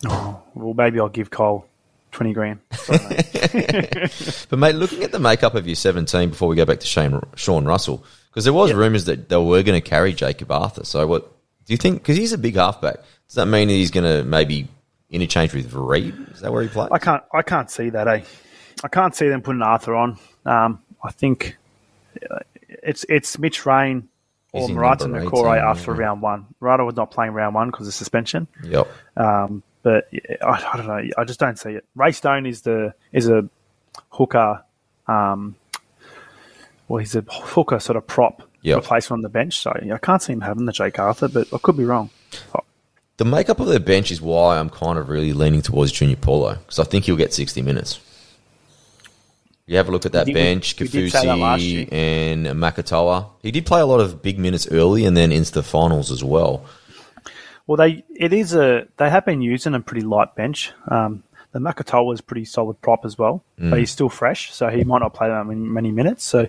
[0.04, 1.66] Oh, well, maybe I'll give Cole
[2.12, 2.60] 20 grand.
[2.72, 4.46] Sorry, mate.
[4.48, 7.20] But, mate, looking at the makeup of your 17 before we go back to Shane,
[7.36, 10.84] Sean Russell, because there was rumours that they were going to carry Jacob Arthur.
[10.84, 11.30] So, what
[11.66, 12.02] do you think?
[12.02, 12.96] Because he's a big halfback.
[13.28, 14.68] Does that mean that he's going to maybe
[15.10, 16.14] interchange with Reed?
[16.32, 16.88] Is that where he plays?
[16.92, 17.22] I can't.
[17.32, 18.08] I can't see that.
[18.08, 18.22] Eh?
[18.84, 20.18] I can't see them putting Arthur on.
[20.44, 21.56] Um, I think
[22.30, 24.08] uh, it's it's Mitch Rain
[24.52, 25.98] or Marata Niukore after yeah.
[25.98, 26.46] round one.
[26.60, 28.46] Marata was not playing round one because of suspension.
[28.62, 28.88] Yep.
[29.16, 31.02] Um, but yeah, I, I don't know.
[31.16, 31.84] I just don't see it.
[31.94, 33.48] Ray Stone is the is a
[34.10, 34.62] hooker.
[35.08, 35.56] Um,
[36.88, 38.78] well, he's a hooker sort of prop Yep.
[38.78, 39.58] replacement on the bench.
[39.60, 42.10] So I can't see him having the Jake Arthur, but I could be wrong.
[43.18, 46.54] The makeup of their bench is why I'm kind of really leaning towards Junior Paulo
[46.56, 48.00] because I think he'll get 60 minutes.
[49.66, 52.46] You have a look at that We bench, we did say that last Kafusi and
[52.46, 53.30] Makatoa.
[53.42, 56.22] He did play a lot of big minutes early and then into the finals as
[56.22, 56.64] well.
[57.66, 60.72] Well, they it is a they have been using a pretty light bench.
[60.86, 63.70] Um, the Makatoa is pretty solid prop as well, Mm.
[63.70, 66.22] but he's still fresh, so he might not play that many, many minutes.
[66.22, 66.48] So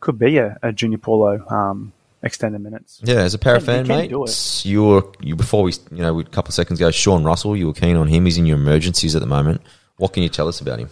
[0.00, 3.00] could be a, a Junior Paulo um, extended minutes.
[3.04, 6.50] Yeah, as a para fan, mate, you were you before we you know a couple
[6.50, 8.24] of seconds ago, Sean Russell, you were keen on him.
[8.24, 9.60] He's in your emergencies at the moment.
[9.96, 10.90] What can you tell us about him?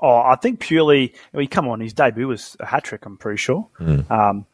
[0.00, 1.14] Oh, I think purely.
[1.34, 3.04] I mean, come on, his debut was a hat trick.
[3.04, 3.68] I'm pretty sure.
[3.78, 4.46] Um,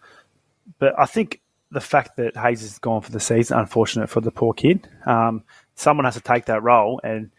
[0.79, 4.31] but I think the fact that Hayes is gone for the season, unfortunate for the
[4.31, 4.89] poor kid.
[5.05, 7.31] Um, someone has to take that role, and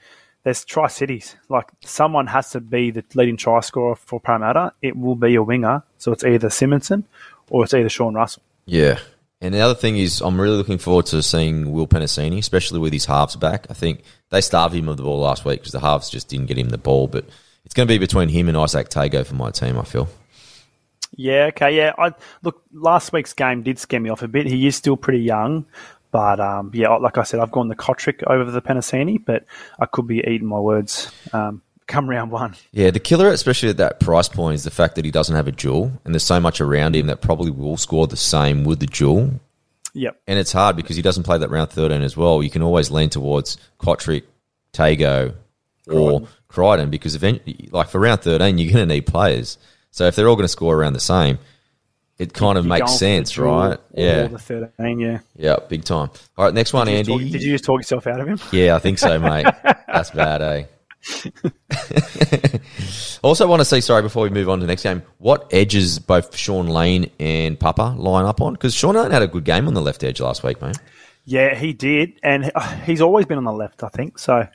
[0.43, 1.35] there's Tri Cities.
[1.49, 4.73] Like someone has to be the leading try scorer for Parramatta.
[4.81, 7.05] It will be a winger, so it's either Simonson
[7.49, 8.43] or it's either Sean Russell.
[8.67, 8.99] Yeah.
[9.41, 12.93] And the other thing is, I'm really looking forward to seeing Will Penisini, especially with
[12.93, 13.67] his halves back.
[13.69, 16.47] I think they starved him of the ball last week because the halves just didn't
[16.47, 17.07] get him the ball.
[17.07, 17.25] But
[17.63, 20.07] it's going to be between him and Izack Tago for my team, I feel.
[21.15, 21.93] Yeah, okay, yeah.
[21.97, 22.61] I look.
[22.73, 24.45] Last week's game did scare me off a bit.
[24.45, 25.65] He is still pretty young,
[26.11, 29.45] but um, yeah, like I said, I've gone the Kotrick over the Penisini, but
[29.79, 32.55] I could be eating my words um, come round one.
[32.71, 35.47] Yeah, the killer, especially at that price point, is the fact that he doesn't have
[35.47, 38.79] a duel, and there's so much around him that probably will score the same with
[38.79, 39.39] the duel.
[39.93, 40.21] Yep.
[40.27, 42.43] And it's hard because he doesn't play that round 13 as well.
[42.43, 44.23] You can always lean towards Kotrick,
[44.73, 45.33] Tago,
[45.89, 49.57] or Crichton because eventually, like for round 13, you're going to need players.
[49.91, 51.39] So if they're all going to score around the same,
[52.19, 53.79] it kind of You're makes sense, right?
[53.93, 54.27] Yeah.
[54.27, 54.99] the thirteen.
[54.99, 55.19] Yeah.
[55.35, 56.09] Yeah, big time.
[56.37, 57.25] All right, next one, Did you, Andy.
[57.25, 58.39] talk, did you just talk yourself out of him?
[58.51, 59.45] Yeah, I think so, mate.
[59.87, 60.63] That's bad, eh?
[63.23, 65.03] also, want to say sorry before we move on to the next game.
[65.17, 68.53] What edges both Shaun Lane and Papa line up on?
[68.53, 70.77] Because Shaun Lane had a good game on the left edge last week, mate.
[71.25, 72.51] Yeah, he did, and
[72.85, 74.17] he's always been on the left, I think.
[74.17, 74.47] So,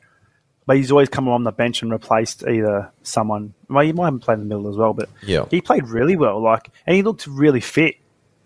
[0.67, 3.53] but he's always come on the bench and replaced either someone.
[3.69, 5.45] Well, he might have played in the middle as well, but Yeah.
[5.51, 6.41] he played really well.
[6.43, 7.97] Like, and he looked really fit.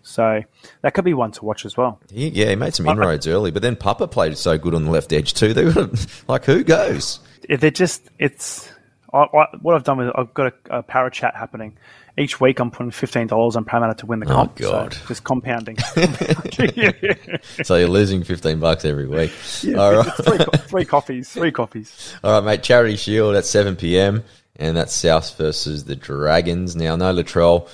[0.07, 0.41] So
[0.81, 1.99] that could be one to watch as well.
[2.11, 4.91] He, yeah, he made some inroads early, but then Papa played so good on the
[4.91, 5.53] left edge too.
[5.57, 5.89] They were
[6.27, 7.19] like, who goes?
[7.49, 8.69] They're just it's.
[9.11, 11.77] I, I, what I've done is I've got a, a para chat happening.
[12.17, 14.59] Each week I'm putting fifteen dollars on Parramatta to win the comp.
[14.61, 14.91] Oh, comp.
[14.91, 14.93] God.
[14.93, 15.77] So just compounding.
[17.63, 19.31] So you're losing 15 bucks every week.
[19.77, 20.13] All right.
[20.21, 21.29] three, three coffees.
[21.29, 22.15] Three coffees.
[22.23, 22.63] All right, mate.
[22.63, 24.23] Charity Shield at 7 p.m.
[24.57, 26.75] And that's South versus the Dragons.
[26.75, 27.69] Now, no Latrell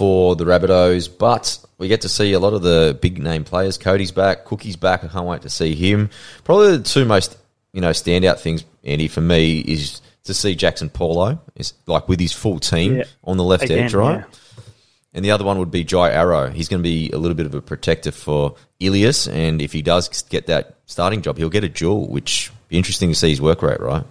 [0.00, 3.76] for the Rabbitohs, but we get to see a lot of the big name players.
[3.76, 4.46] Cody's back.
[4.46, 5.04] Cookie's back.
[5.04, 6.08] I can't wait to see him.
[6.42, 7.36] Probably the two most,
[7.74, 12.18] you know, standout things, Andy, for me is to see Jaxson Paulo, is like with
[12.18, 13.04] his full team Yeah.
[13.24, 14.20] on the left Again, edge, right?
[14.20, 14.62] yeah.
[15.12, 16.48] And the other one would be Jai Arrow.
[16.48, 19.82] He's going to be a little bit of a protector for Ilias, and if he
[19.82, 23.40] does get that starting job, he'll get a duel, which be interesting to see his
[23.42, 24.04] work rate, right?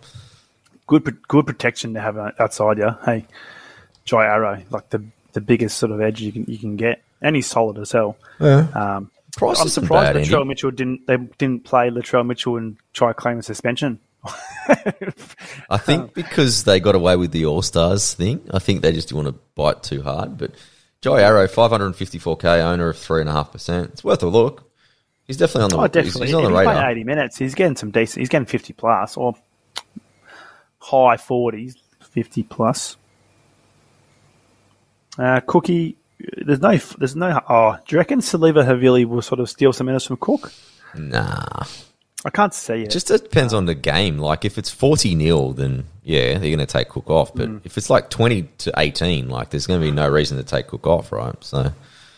[0.86, 2.92] Good, good protection to have outside you.
[3.06, 3.26] Hey,
[4.06, 7.36] Jai Arrow, like the the biggest sort of edge you can you can get, and
[7.36, 8.18] he's solid as hell.
[8.40, 13.14] Um, Price I'm surprised bad, Latrell Mitchell didn't they didn't play Latrell Mitchell and try
[13.14, 14.00] claim a suspension.
[15.70, 19.14] I think because they got away with the All Stars thing, I think they just
[19.14, 20.38] want to bite too hard.
[20.38, 20.52] But
[21.02, 23.86] Jai Arrow, 554k, owner of 3.5%.
[23.86, 24.70] It's worth a look.
[25.26, 26.28] He's definitely on the, Oh, he's- definitely.
[26.28, 26.92] He's, on the if he's playing radar.
[26.92, 28.20] 80 minutes, he's getting some decent.
[28.20, 29.36] He's getting 50 plus or
[30.80, 32.98] high 40s, 50 plus.
[35.20, 35.98] Uh, Cookie,
[36.38, 37.42] there's no, there's no.
[37.50, 40.52] Oh, do you reckon Siliva Havili will sort of steal some minutes from Cook?
[40.96, 41.64] Nah.
[42.26, 42.90] I can't see it.
[42.92, 44.18] Just depends on the game.
[44.18, 47.34] Like, if it's 40 nil, then yeah, they're going to take Cook off.
[47.34, 47.62] But Mm.
[47.64, 50.68] if it's like 20 to 18, like, there's going to be no reason to take
[50.68, 51.36] Cook off, right?
[51.42, 51.72] So,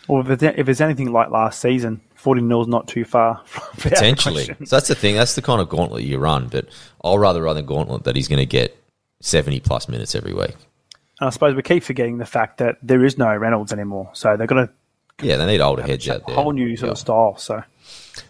[0.08, 3.42] or if it's, if it's anything like last season, 40 nil's not too far.
[3.46, 4.46] from- potentially.
[4.46, 5.16] So that's the thing.
[5.16, 6.48] That's the kind of gauntlet you run.
[6.48, 6.68] But
[7.04, 8.76] I'll rather run the gauntlet that he's going to get
[9.22, 10.56] 70 plus minutes every week.
[11.22, 14.36] And I suppose we keep forgetting the fact that there is no Reynolds anymore, so
[14.36, 14.74] they're going to
[15.26, 16.36] Yeah, they need older heads out a there.
[16.36, 16.92] whole new sort Yeah.
[16.94, 17.38] of style.
[17.38, 17.64] So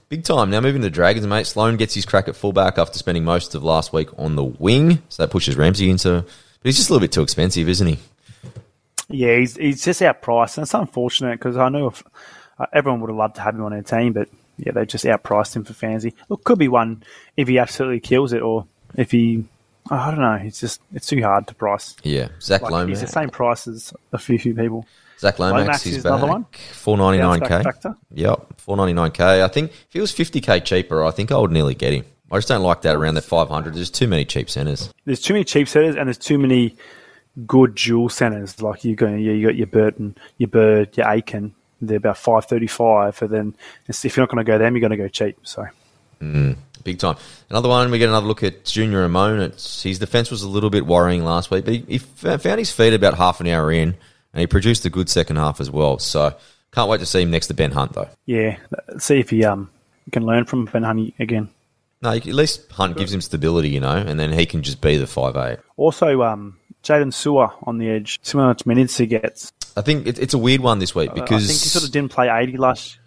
[0.10, 0.49] Big time.
[0.49, 1.47] Now moving to the Dragons, mate.
[1.47, 5.01] Sloan gets his crack at fullback after spending most of last week on the wing.
[5.08, 6.12] So that pushes Ramsey into.
[6.21, 6.25] But
[6.63, 7.97] he's just a little bit too expensive, isn't he?
[9.10, 12.04] Yeah, he's he's just outpriced, and it's unfortunate because I know if,
[12.60, 14.27] uh, everyone would have loved to have him on their team, but
[14.58, 16.13] yeah, they just outpriced him for fancy.
[16.30, 17.04] Look, could be one
[17.38, 19.45] if he absolutely kills it, or if he,
[19.91, 20.39] I don't know.
[20.41, 21.95] It's just it's too hard to price.
[22.04, 22.30] Yeah.
[22.41, 22.89] Zac Like, Lomax.
[22.99, 24.86] he's the same price as a few few people.
[25.19, 26.13] Zac Lomax, Lomax is is back.
[26.13, 26.45] another one?
[26.73, 27.62] Four ninety nine k.
[28.13, 29.43] Yep, four ninety nine k.
[29.43, 32.06] I think if he was fifty k cheaper, I think I would nearly get him.
[32.32, 33.75] I just don't like that around that five hundred.
[33.75, 34.91] There's too many cheap centers.
[35.06, 36.75] There's too many cheap centers, and there's too many
[37.45, 38.62] good dual centers.
[38.62, 41.54] Like you're going, yeah, you got your Burton, your Bird, your Aitken.
[41.82, 43.56] They're about five thirty five, and then
[43.89, 45.38] if you're not going to go them, you're going to go cheap.
[45.43, 45.65] So.
[46.19, 46.54] Hmm.
[46.84, 47.17] Big time.
[47.50, 49.39] Another one, we get another look at Junior Ramon.
[49.41, 52.72] It's, his defense was a little bit worrying last week, but he, he found his
[52.72, 53.96] feet about half an hour in,
[54.34, 56.00] and he produced a good second half as well.
[56.00, 56.36] So
[56.72, 58.10] can't wait to see him next to Ben Hunt, though.
[58.26, 58.58] Yeah,
[58.98, 59.70] see if he um
[60.12, 61.50] can learn from Ben Hunt again.
[62.02, 64.98] No, at least Hunt gives him stability, you know, and then he can just be
[64.98, 65.60] the five eight.
[65.78, 69.54] Also, um, Jaydn Su'A on the edge, similar to minutes he gets.
[69.78, 71.91] I think it, it's a weird one this week because I think he sort of
[71.91, 72.98] didn't play eighty last.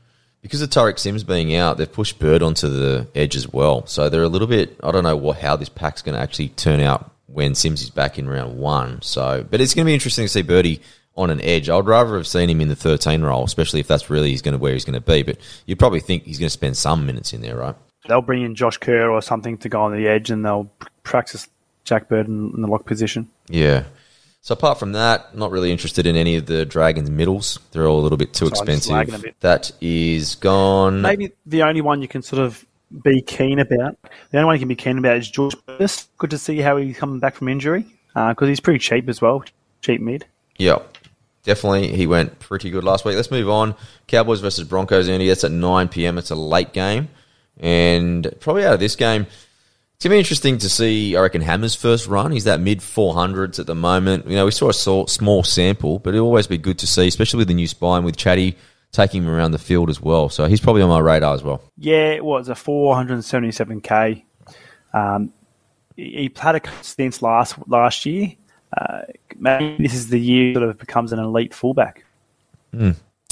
[0.45, 3.87] Because of Tariq Sims being out, they've pushed Bird onto the edge as well.
[3.87, 4.77] So they're a little bit.
[4.83, 7.89] I don't know what how this pack's going to actually turn out when Sims is
[7.89, 9.01] back in round one.
[9.01, 10.83] So, but it's going to be interesting to see Birdie
[11.17, 11.71] on an edge.
[11.71, 14.53] I'd rather have seen him in the thirteen role, especially if that's really he's going
[14.53, 15.23] to where he's going to be.
[15.23, 17.75] But you'd probably think he's going to spend some minutes in there, right?
[18.07, 20.71] They'll bring in Josh Kerr or something to go on the edge, and they'll
[21.05, 21.49] practice
[21.85, 23.31] Jack Bird in, in the lock position.
[23.49, 23.85] Yeah.
[24.45, 27.59] So apart from that, not really interested in any of the Dragons middles.
[27.73, 29.23] They're all a little bit too So I'm just lagging a expensive.
[29.23, 29.41] bit.
[29.41, 31.01] That is gone.
[31.01, 32.63] Maybe the only one you can sort of
[33.03, 33.97] be keen about.
[34.33, 36.09] The only one you can be keen about is George Burgess.
[36.19, 39.23] Good to see how he's coming back from injury uh, because he's pretty cheap as
[39.23, 39.43] well,
[39.81, 40.27] cheap mid.
[40.59, 40.81] Yeah,
[41.45, 41.97] definitely.
[41.97, 43.17] He went pretty good last week.
[43.17, 43.75] Let's move on.
[44.09, 45.27] Cowboys versus Broncos, Andy.
[45.27, 46.19] That's at 9 p.m.
[46.19, 47.09] It's a late game.
[47.59, 49.27] And probably out of this game,
[50.05, 52.31] it's going to be interesting to see, I reckon, Hammer's first run.
[52.31, 54.27] He's that mid 400s at the moment.
[54.27, 57.39] You know, we saw a small sample, but it'll always be good to see, especially
[57.39, 58.55] with the new spine with Chatty
[58.93, 60.29] taking him around the field as well.
[60.29, 61.63] So he's probably on my radar as well.
[61.79, 64.23] Yeah, it was a 477k.
[64.93, 65.33] Um,
[65.97, 68.35] he he had a stint last last year.
[68.77, 69.05] Uh,
[69.39, 72.05] maybe this is the year he sort of becomes an elite fullback,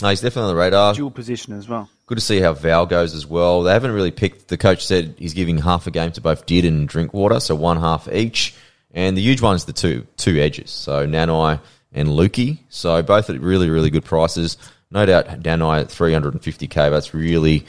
[0.02, 0.94] No, he's definitely on the radar.
[0.94, 1.88] dual position as well.
[2.06, 3.62] Good to see how Val goes as well.
[3.62, 4.48] They haven't really picked.
[4.48, 7.78] The coach said he's giving half a game to both Did and Drinkwater, so one
[7.78, 8.54] half each.
[8.92, 11.60] And the huge one's the two two edges, so Nanai
[11.92, 12.58] and Luki.
[12.68, 14.58] So both at really really good prices.
[14.90, 16.90] No doubt Nanai at 350k.
[16.90, 17.64] That's really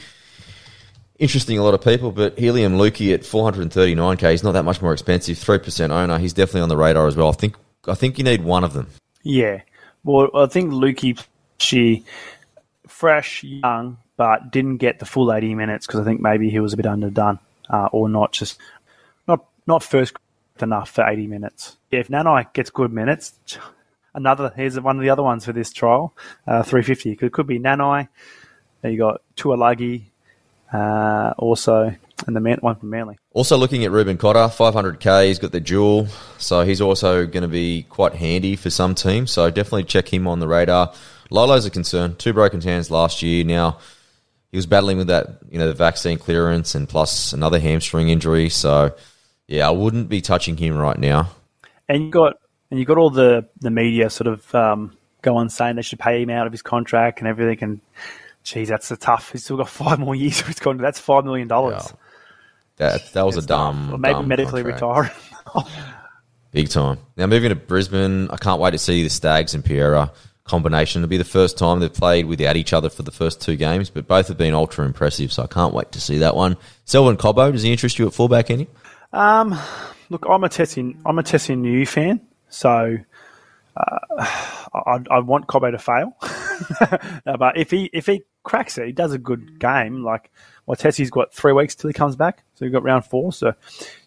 [1.18, 1.56] interesting.
[1.58, 4.32] A lot of people, but Heilum Luki at 439k.
[4.32, 5.38] He's not that much more expensive.
[5.38, 6.18] Three percent owner.
[6.18, 7.28] He's definitely on the radar as well.
[7.28, 7.54] I think
[7.86, 8.88] I think you need one of them.
[9.22, 9.62] Yeah,
[10.04, 11.18] well, I think Luki,
[11.58, 12.04] she
[12.86, 16.72] fresh, young, but didn't get the full 80 minutes because I think maybe he was
[16.72, 17.38] a bit underdone
[17.68, 18.58] uh, or not just
[19.26, 20.14] not not first
[20.60, 21.76] enough for 80 minutes.
[21.90, 23.34] Yeah, if Nanai gets good minutes,
[24.14, 26.14] another here's one of the other ones for this trial,
[26.46, 27.18] uh, 350.
[27.20, 28.08] It could be Nanai.
[28.82, 30.02] You got Tuilagi,
[30.70, 31.94] uh, also,
[32.26, 33.16] and the man, one from Manly.
[33.32, 35.28] Also looking at Reuben Cotter, 500k.
[35.28, 39.30] He's got the dual, so he's also going to be quite handy for some teams.
[39.30, 40.92] So definitely check him on the radar.
[41.30, 42.16] Lolo's a concern.
[42.16, 43.44] Two broken hands last year.
[43.44, 43.78] Now
[44.50, 48.48] he was battling with that, you know, the vaccine clearance and plus another hamstring injury.
[48.48, 48.94] So
[49.48, 51.30] yeah, I wouldn't be touching him right now.
[51.88, 52.38] And you got
[52.70, 56.22] and you got all the the media sort of um, going saying they should pay
[56.22, 57.58] him out of his contract and everything.
[57.62, 57.80] And
[58.42, 59.32] geez, that's a tough.
[59.32, 60.86] He's still got five more years of his contract.
[60.86, 61.82] That's five million dollars.
[61.86, 61.96] Yeah.
[62.76, 65.16] That that was a dumb, maybe dumb medically contract.
[65.54, 65.72] retire.
[66.52, 66.98] Big time.
[67.16, 70.10] Now moving to Brisbane, I can't wait to see the Staggs and Piera
[70.44, 71.02] combination.
[71.02, 73.90] It'll be the first time they've played without each other for the first two games,
[73.90, 76.56] but both have been ultra impressive, so I can't wait to see that one.
[76.84, 78.68] Selwyn Cobbo, does he interest you at fullback any?
[79.12, 79.58] Um,
[80.10, 82.96] look, I'm a Tesi, I'm a Tesi Niu fan, so
[83.76, 83.98] uh,
[84.74, 86.16] I, I want Cobbo to fail.
[87.26, 90.04] No, but if he if he cracks it, he does a good game.
[90.04, 90.30] Like,
[90.66, 93.32] well, Tesi's got three weeks till he comes back, so you've got round four.
[93.32, 93.54] So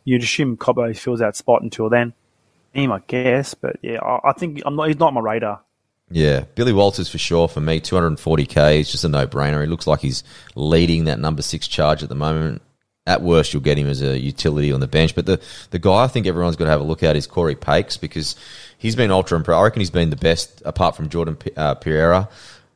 [0.06, 2.14] you'd assume Cobbo fills that spot until then.
[2.72, 4.88] Him, I guess, but yeah, I, I think I'm not.
[4.88, 5.62] He's not on my radar.
[6.10, 7.82] Yeah, Billy Walters for sure for me.
[7.82, 9.62] 240k is just a no-brainer.
[9.62, 10.24] He looks like he's
[10.56, 12.62] leading that number six charge at the moment.
[13.06, 15.16] At worst, you'll get him as a utility on the bench.
[15.16, 15.42] But the,
[15.72, 18.36] the guy I think everyone's got to have a look at is Cory Paix because
[18.78, 19.60] he's been ultra impressive.
[19.60, 22.30] I reckon he's been the best apart from Jordan uh, Pereira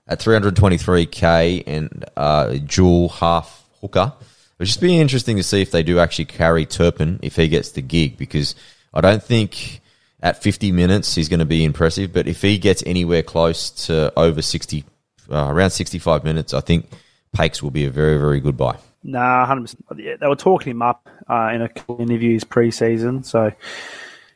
[0.07, 4.13] at 323k and uh, dual half hooker.
[4.57, 7.71] It'll just be interesting to see if they do actually carry Turpin if he gets
[7.71, 8.55] the gig because
[8.93, 9.80] I don't think
[10.21, 12.13] at 50 minutes he's going to be impressive.
[12.13, 14.83] But if he gets anywhere close to over 60,
[15.29, 16.89] uh, around 65 minutes, I think
[17.33, 18.77] Paix will be a very, very good buy.
[19.03, 19.85] Nah, hundred percent.
[19.97, 23.51] Yeah, they were talking him up uh, in a couple of interviews pre-season, so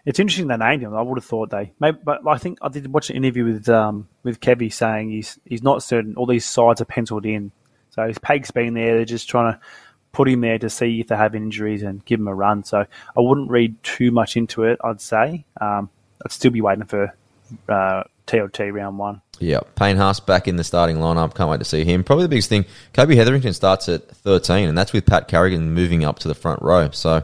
[0.06, 0.95] it's interesting they named him.
[0.95, 3.69] I would have thought they, maybe, but I think I did watch an interview with
[3.69, 6.15] um, with Kevy saying he's he's not certain.
[6.15, 7.52] All these sides are penciled in,
[7.91, 8.71] so Paix's there.
[8.74, 9.60] They're just trying to
[10.15, 12.63] put him there to see if they have injuries and give him a run.
[12.63, 14.80] So I wouldn't read too much into it.
[14.84, 15.89] I'd say um,
[16.23, 17.13] I'd still be waiting for
[17.67, 19.21] uh, TLT round one.
[19.39, 21.36] Yeah, Payne Haas back in the starting lineup.
[21.36, 22.06] Can't wait to see him.
[22.06, 26.06] Probably the biggest thing, Kobe Hetherington starts at 13, and that's with Pat Carrigan moving
[26.06, 26.89] up to the front row.
[26.91, 27.23] So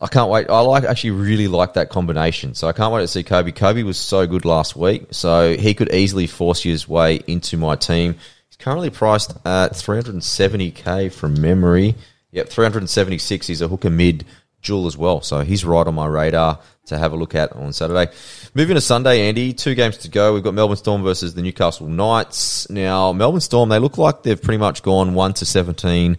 [0.00, 0.50] I can't wait.
[0.50, 2.54] I like actually really like that combination.
[2.54, 3.52] So I can't wait to see Kobe.
[3.52, 7.76] Kobe was so good last week, so he could easily force his way into my
[7.76, 8.16] team.
[8.56, 11.94] He's currently priced at 370k from memory.
[12.32, 13.46] Yep, 376.
[13.46, 14.24] He's a hooker mid
[14.62, 17.72] dual as well, so he's right on my radar to have a look at on
[17.72, 18.10] Saturday.
[18.54, 20.34] Moving to Sunday, Andy, two games to go.
[20.34, 22.68] We've got Melbourne Storm versus the Newcastle Knights.
[22.70, 26.16] Now, Melbourne Storm, they look like they've pretty much gone 1 to 17.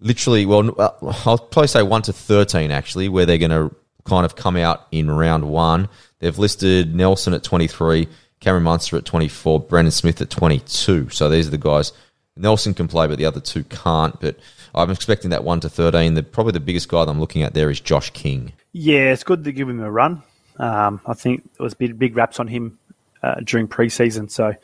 [0.00, 0.90] Literally, well, uh,
[1.24, 4.86] I'll probably say 1 to 13, actually, where they're going to kind of come out
[4.90, 5.88] in round one.
[6.18, 8.08] They've listed Nelson at 23,
[8.46, 11.08] Cameron Munster at 24, Brandon Smith at 22.
[11.10, 11.92] So these are the guys.
[12.36, 14.20] Nelson can play, but the other two can't.
[14.20, 14.36] But
[14.72, 16.14] I'm expecting that 1 to 13.
[16.14, 18.52] The, probably the biggest guy that I'm looking at there is Josh King.
[18.70, 20.22] Yeah, it's good to give him a run.
[20.58, 22.78] Um, I think it was big, big raps on him
[23.20, 24.54] uh, during preseason, so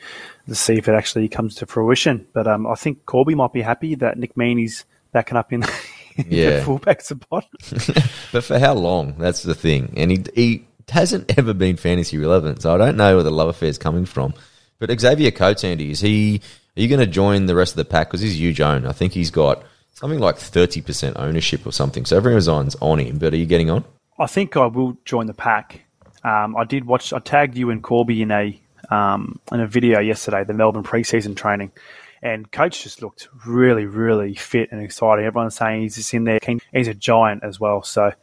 [0.47, 2.25] to see if it actually comes to fruition.
[2.31, 5.63] But um, I think Corby might be happy that Nick Meaney's backing up in,
[6.15, 6.49] in Yeah.
[6.51, 7.45] the fullback spot.
[8.31, 9.15] But for how long?
[9.17, 9.93] That's the thing.
[9.97, 13.49] And he, he hasn't ever been fantasy relevant, so I don't know where the love
[13.49, 14.33] affair is coming from.
[14.79, 16.41] But Xavier Coates, Andy, is he?
[16.75, 18.07] Are you going to join the rest of the pack?
[18.07, 18.85] Because he's huge own.
[18.85, 22.05] I think he's got something like 30% ownership or something.
[22.05, 23.19] So everyone's on him.
[23.19, 23.85] But are you getting on?
[24.19, 25.85] I think I will join the pack.
[26.23, 27.13] Um, I did watch.
[27.13, 31.35] I tagged you and Corby in a um, in a video yesterday, the Melbourne preseason
[31.35, 31.71] training,
[32.21, 35.25] and Coates just looked really, really fit and exciting.
[35.25, 36.39] Everyone's saying he's just in there.
[36.71, 37.83] He's a giant as well.
[37.83, 38.13] So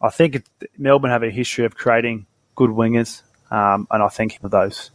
[0.00, 0.44] I think
[0.76, 4.90] Melbourne have a history of creating good wingers, um, and I think him of those.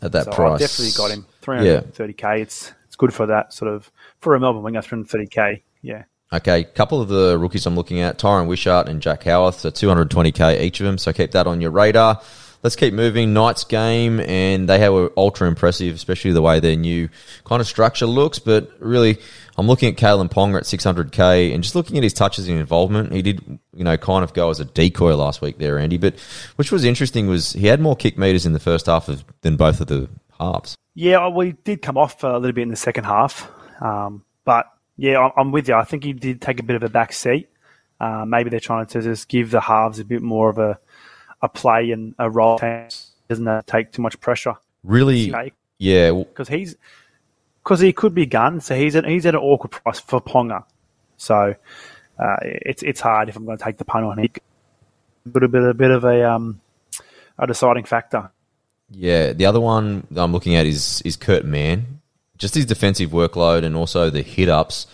[0.00, 0.52] At that So price.
[0.54, 1.26] I've definitely got him.
[1.42, 2.40] 330k.
[2.40, 4.80] It's it's good for that sort of for a Melbourne winger.
[4.80, 5.62] 330k.
[5.82, 6.04] Yeah.
[6.32, 10.62] Okay, couple of the rookies I'm looking at, Tyran Wishart and Jack Howarth, so 220k
[10.62, 12.22] each of them, so keep that on your radar.
[12.62, 13.32] Let's keep moving.
[13.32, 17.08] Knights game, and they were ultra impressive, especially the way their new
[17.44, 18.38] kind of structure looks.
[18.38, 19.18] But really,
[19.58, 23.12] I'm looking at Kalyn Ponga at 600k, and just looking at his touches and involvement.
[23.12, 25.98] He did, you know, kind of go as a decoy last week there, Andy.
[25.98, 26.14] But
[26.54, 29.56] which was interesting was he had more kick meters in the first half of, than
[29.56, 30.08] both of the
[30.38, 30.76] halves.
[30.94, 33.50] Yeah, we did come off a little bit in the second half,
[33.82, 34.66] um, but
[34.96, 35.74] yeah, I'm- with you.
[35.74, 37.48] I think he did take a bit of a back seat.
[37.98, 40.78] Uh, maybe they're trying to just give the halves a bit more of a
[41.42, 42.58] a play and a role.
[43.28, 45.32] Doesn't uh, take too much pressure Really,
[45.78, 46.76] yeah, because he's
[47.62, 48.60] because he could be gun.
[48.60, 50.64] So he's at he's at an awkward price for Ponga.
[51.18, 51.54] So
[52.18, 54.28] uh, it's it's hard if I'm going to take the punt on him.
[55.24, 56.60] But a bit a bit of a um,
[57.38, 58.30] a deciding factor.
[58.90, 62.00] Yeah, the other one I'm looking at is is Kurt Mann.
[62.38, 64.88] Just his defensive workload and also the hit ups.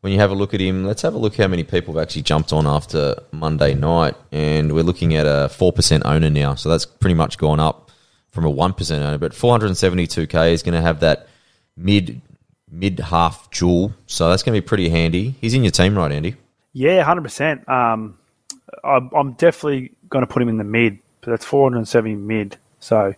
[0.00, 2.02] When you have a look at him, let's have a look how many people have
[2.02, 6.54] actually jumped on after Monday night, and we're looking at a four percent owner now.
[6.54, 7.90] So that's pretty much gone up
[8.30, 9.18] from a one percent owner.
[9.18, 11.28] But 472k is going to have that
[11.76, 12.22] mid
[12.70, 15.34] mid half dual, so that's going to be pretty handy.
[15.40, 16.36] He's in your team, right, Andy?
[16.72, 17.68] Yeah, hundred percent.
[17.68, 18.18] Um,
[18.84, 22.56] I'm I'm definitely going to put him in the mid, but that's 470 mid.
[22.78, 23.14] So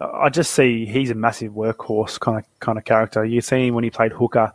[0.00, 3.24] uh, I just see he's a massive workhorse kind of kind of character.
[3.24, 4.52] You see him when he played hooker.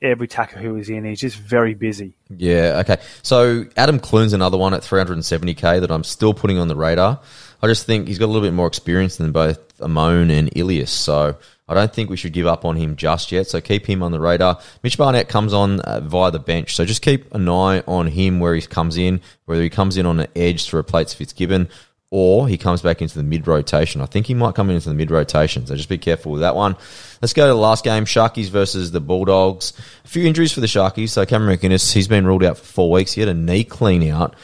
[0.00, 2.16] Every tackle who he's in, he's just very busy.
[2.34, 3.02] Yeah, okay.
[3.22, 7.20] So Adam Clune's another one at 370k that I'm still putting on the radar.
[7.62, 10.90] I just think he's got a little bit more experience than both Amon and Ilias,
[10.90, 11.36] so
[11.68, 13.46] I don't think we should give up on him just yet.
[13.46, 14.60] So keep him on the radar.
[14.82, 18.40] Mitch Barnett comes on uh, via the bench, so just keep an eye on him
[18.40, 21.68] where he comes in, whether he comes in on an edge to replace Fitzgibbon
[22.16, 24.00] or he comes back into the mid rotation.
[24.00, 26.54] I think he might come into the mid rotation, so just be careful with that
[26.54, 26.76] one.
[27.20, 29.72] Let's go to the last game Sharkies versus the Bulldogs.
[30.04, 31.08] A few injuries for the Sharkies.
[31.08, 33.10] So Cameron McInnes, he's been ruled out for four weeks.
[33.14, 34.36] He had a knee clean out,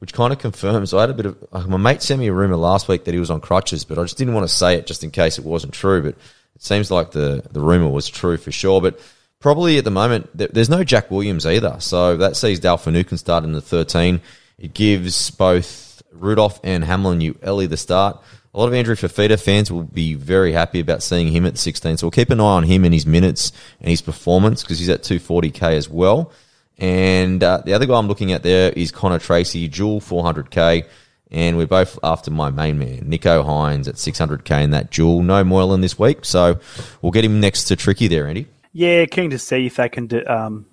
[0.00, 0.92] which kind of confirms.
[0.92, 1.42] I had a bit of.
[1.50, 3.98] uh, My mate sent me a rumour last week that he was on crutches, but
[3.98, 6.02] I just didn't want to say it just in case it wasn't true.
[6.02, 6.16] But
[6.56, 8.82] it seems like the, the rumour was true for sure.
[8.82, 9.00] But
[9.40, 11.76] probably at the moment, there's no Jack Williams either.
[11.78, 14.20] So that sees Dale Finucane start in the 13.
[14.58, 18.20] It gives both Rudolf and Hamlin-Uele the start.
[18.54, 21.96] A lot of Andrew Fifita fans will be very happy about seeing him at 16.
[21.96, 24.88] So we'll keep an eye on him and his minutes and his performance because he's
[24.88, 26.32] at 240k as well.
[26.78, 30.86] And uh, the other guy I'm looking at there is Connor Tracey, dual 400k.
[31.30, 35.22] And we're both after my main man, Nicho Hynes at 600k in that dual.
[35.22, 36.24] No Moylan this week.
[36.24, 36.60] So
[37.02, 38.46] we'll get him next to Tricky there, Andy.
[38.72, 40.66] Yeah, keen to see if they can do, um,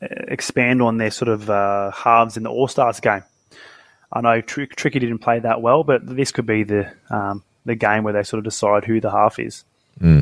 [0.00, 3.22] expand on their sort of uh, halves in the All Stars game.
[4.12, 7.74] I know Tr- Tricky didn't play that well, but this could be the um, the
[7.74, 9.64] game where they sort of decide who the half is.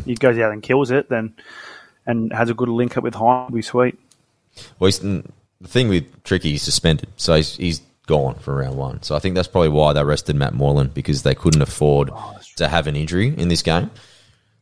[0.04, 1.34] He goes out and kills it, then
[2.06, 3.52] and has a good link up with Hine.
[3.52, 3.98] Be sweet.
[4.78, 5.22] Well, he's, the
[5.64, 9.02] thing with Tricky, he's suspended, so he's, he's gone for round one.
[9.02, 12.10] So I think that's probably why they rested Matt Moylan because they couldn't afford
[12.56, 13.90] to have an injury in this game.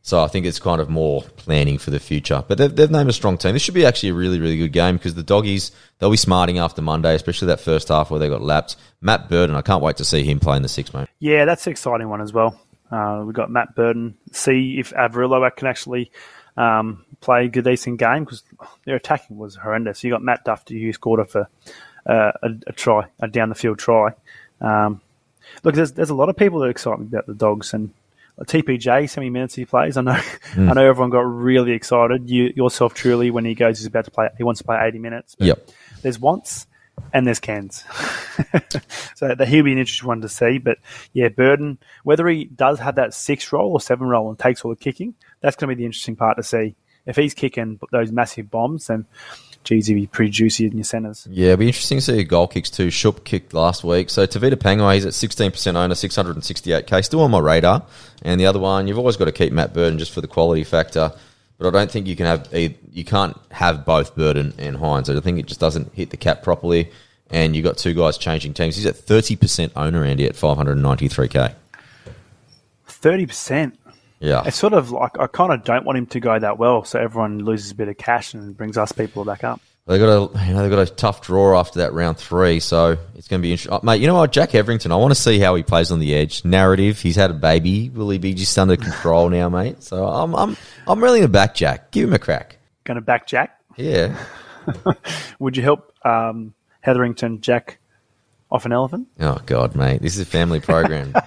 [0.05, 2.45] So I think it's kind of more planning for the future.
[2.47, 3.53] But they've, they've named a strong team.
[3.53, 6.59] This should be actually a really, really good game because the doggies, they'll be smarting
[6.59, 8.75] after Monday, especially that first half where they got lapped.
[9.01, 11.07] Matt Burton, I can't wait to see him play in the six, mate.
[11.17, 12.61] Yeah, that's an exciting one as well.
[12.91, 14.15] Uh, we've got Matt Burton.
[14.31, 16.11] See if Averillo can actually
[16.55, 18.43] um, play a good, decent game because
[18.85, 20.03] their attacking was horrendous.
[20.03, 21.49] You got Matt Dufty who scored off a,
[22.05, 24.11] a, a try, a down the field try.
[24.61, 25.01] Um,
[25.63, 27.91] look, there's there's a lot of people that are excited about the dogs and
[28.41, 29.13] TPJ.
[29.13, 29.97] How many minutes he plays?
[29.97, 30.13] I know,
[30.53, 30.69] hmm.
[30.69, 32.29] I know everyone got really excited.
[32.29, 34.29] You yourself truly when he goes, he's about to play.
[34.37, 35.35] He wants to play 80 minutes.
[35.35, 35.69] But Yep.
[36.01, 36.67] There's wants
[37.13, 37.83] and there's cans.
[39.15, 40.57] so that he'll be an interesting one to see.
[40.57, 40.79] But
[41.13, 44.71] yeah, Burton, whether he does have that six roll or seven roll and takes all
[44.71, 46.75] the kicking, that's going to be the interesting part to see.
[47.05, 49.05] If he's kicking those massive bombs, then
[49.65, 51.27] geez, he'd be pretty juicy in your centres.
[51.29, 52.89] Yeah, it'll be interesting to see goal kicks too.
[52.89, 54.09] Shup kicked last week.
[54.09, 57.03] So Tevita Pangai, he's at 16% owner, 668k.
[57.03, 57.85] Still on my radar.
[58.21, 60.63] And the other one, you've always got to keep Matt Burton just for the quality
[60.63, 61.11] factor.
[61.57, 65.15] But I don't think you can have you can't have both Burton and Hynes.
[65.15, 66.91] I think it just doesn't hit the cap properly.
[67.29, 68.75] And you've got two guys changing teams.
[68.75, 71.55] He's at 30% owner, Andy, at 593k.
[72.87, 73.79] Thirty percent.
[74.25, 74.43] Yeah.
[74.45, 76.99] It's sort of like I kind of don't want him to go that well, so
[76.99, 79.61] everyone loses a bit of cash and brings us people back up.
[79.85, 82.97] They got a you know they got a tough draw after that round three, so
[83.15, 84.01] it's going to be interesting, mate.
[84.01, 84.91] You know what, Jack Hetherington?
[84.91, 86.43] I want to see how he plays on the edge.
[86.43, 87.89] Narrative, he's had a baby.
[87.89, 89.83] Will he be just under control now, mate?
[89.83, 90.57] So I'm I'm
[90.87, 91.91] I'm really in the back, Jack.
[91.91, 92.57] Give him a crack.
[92.83, 93.59] Going to back Jack.
[93.75, 94.17] Yeah.
[95.39, 97.77] Would you help um, Hetherington Jack
[98.51, 99.07] off an elephant?
[99.19, 101.13] Oh God, mate, this is a family program.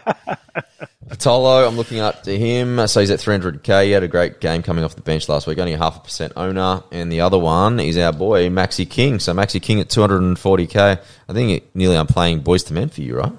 [1.09, 2.87] Patolo, I'm looking up to him.
[2.87, 3.87] So he's at 300k.
[3.87, 6.01] He had a great game coming off the bench last week, only a half a
[6.01, 6.83] percent owner.
[6.93, 9.19] And the other one is our boy Maxi King.
[9.19, 11.01] So Maxi King at 240k.
[11.29, 13.33] I think it, nearly I'm playing boys to men for you, right?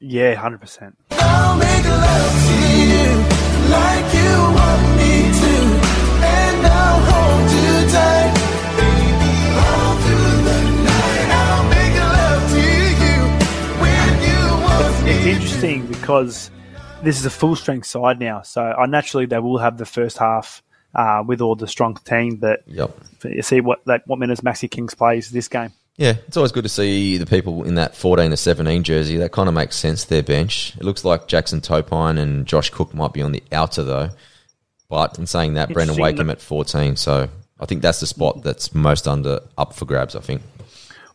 [0.00, 0.96] Yeah, hundred percent.
[15.24, 16.50] It's interesting because
[17.04, 20.18] this is a full strength side now, so I naturally they will have the first
[20.18, 20.64] half
[20.96, 22.90] uh, with all the strong team, but Yep.
[23.26, 25.70] you see what like, what minutes Maxi Kings plays this game.
[25.96, 29.16] Yeah, it's always good to see the people in that 14 to 17 jersey.
[29.18, 30.74] That kind of makes sense, their bench.
[30.76, 34.10] It looks like Jackson Topine and Josh Cook might be on the outer, though.
[34.88, 36.96] But in saying that, Brandon Wakeham at 14.
[36.96, 37.28] So
[37.60, 40.42] I think that's the spot that's most under up for grabs, I think.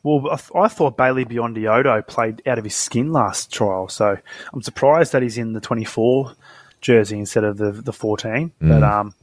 [0.07, 4.17] Well, I, th- I thought Bailey Biondi-Odo played out of his skin last trial, so
[4.53, 6.33] I'm surprised that he's in the 24
[6.79, 8.53] jersey instead of the the 14.
[8.61, 9.13] But um,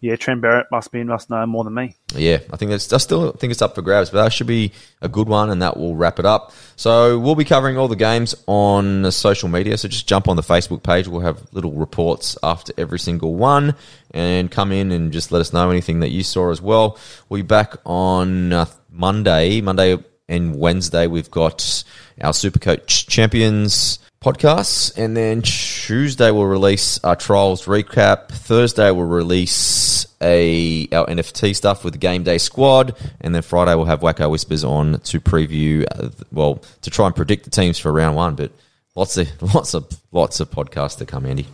[0.00, 1.94] yeah, Trent Barrett must be must know more than me.
[2.14, 2.90] Yeah, I think that's.
[2.92, 4.72] I still think it's up for grabs, but that should be
[5.02, 6.52] a good one, and that will wrap it up.
[6.76, 9.76] So we'll be covering all the games on social media.
[9.76, 11.06] So just jump on the Facebook page.
[11.06, 13.74] We'll have little reports after every single one,
[14.12, 16.98] and come in and just let us know anything that you saw as well.
[17.28, 19.98] We'll be back on uh, Monday, Monday
[20.30, 21.06] and Wednesday.
[21.06, 21.84] We've got
[22.22, 28.28] our Supercoach Champions podcasts, and then Tuesday we'll release our trials recap.
[28.28, 33.74] Thursday we'll release a our NFT stuff with the game day squad, and then Friday
[33.74, 35.84] we'll have Wacko Whispers on to preview.
[35.90, 38.52] Uh, well, to try and predict the teams for round one, but
[38.94, 41.46] lots of lots of lots of podcasts to come, Andy.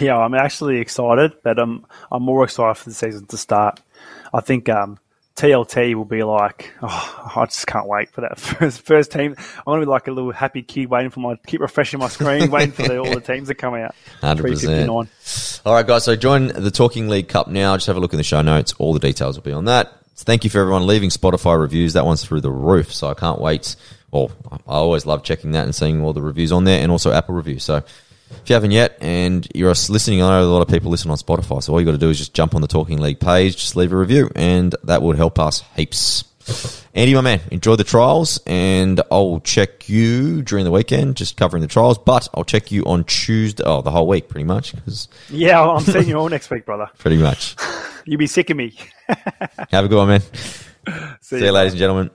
[0.00, 3.80] Yeah, I'm actually excited, but I'm I'm more excited for the season to start.
[4.32, 4.98] I think um,
[5.36, 9.34] TLT will be like, oh, I just can't wait for that first first team.
[9.38, 12.50] I'm gonna be like a little happy kid waiting for my keep refreshing my screen,
[12.50, 13.94] waiting for the, all the teams to come out.
[14.20, 15.62] 100%.
[15.64, 16.04] All right, guys.
[16.04, 17.76] So join the Talking League Cup now.
[17.76, 18.74] Just have a look in the show notes.
[18.78, 19.92] All the details will be on that.
[20.16, 21.94] Thank you for everyone leaving Spotify reviews.
[21.94, 22.92] That one's through the roof.
[22.92, 23.74] So I can't wait.
[24.10, 27.12] Well, I always love checking that and seeing all the reviews on there, and also
[27.12, 27.64] Apple reviews.
[27.64, 27.82] So
[28.42, 31.16] if you haven't yet, and you're listening, I know a lot of people listen on
[31.16, 31.62] Spotify.
[31.62, 33.76] So all you got to do is just jump on the Talking League page, just
[33.76, 36.24] leave a review, and that would help us heaps.
[36.94, 41.62] Andy, my man, enjoy the trials, and I'll check you during the weekend, just covering
[41.62, 41.98] the trials.
[41.98, 45.80] But I'll check you on Tuesday, oh, the whole week, pretty much, because Yeah, I'm
[45.82, 46.90] seeing you all next week, brother.
[46.98, 47.56] pretty much.
[48.04, 48.76] You'll be sick of me.
[49.70, 50.20] Have a good one, man.
[51.20, 52.10] See See you, ladies and gentlemen.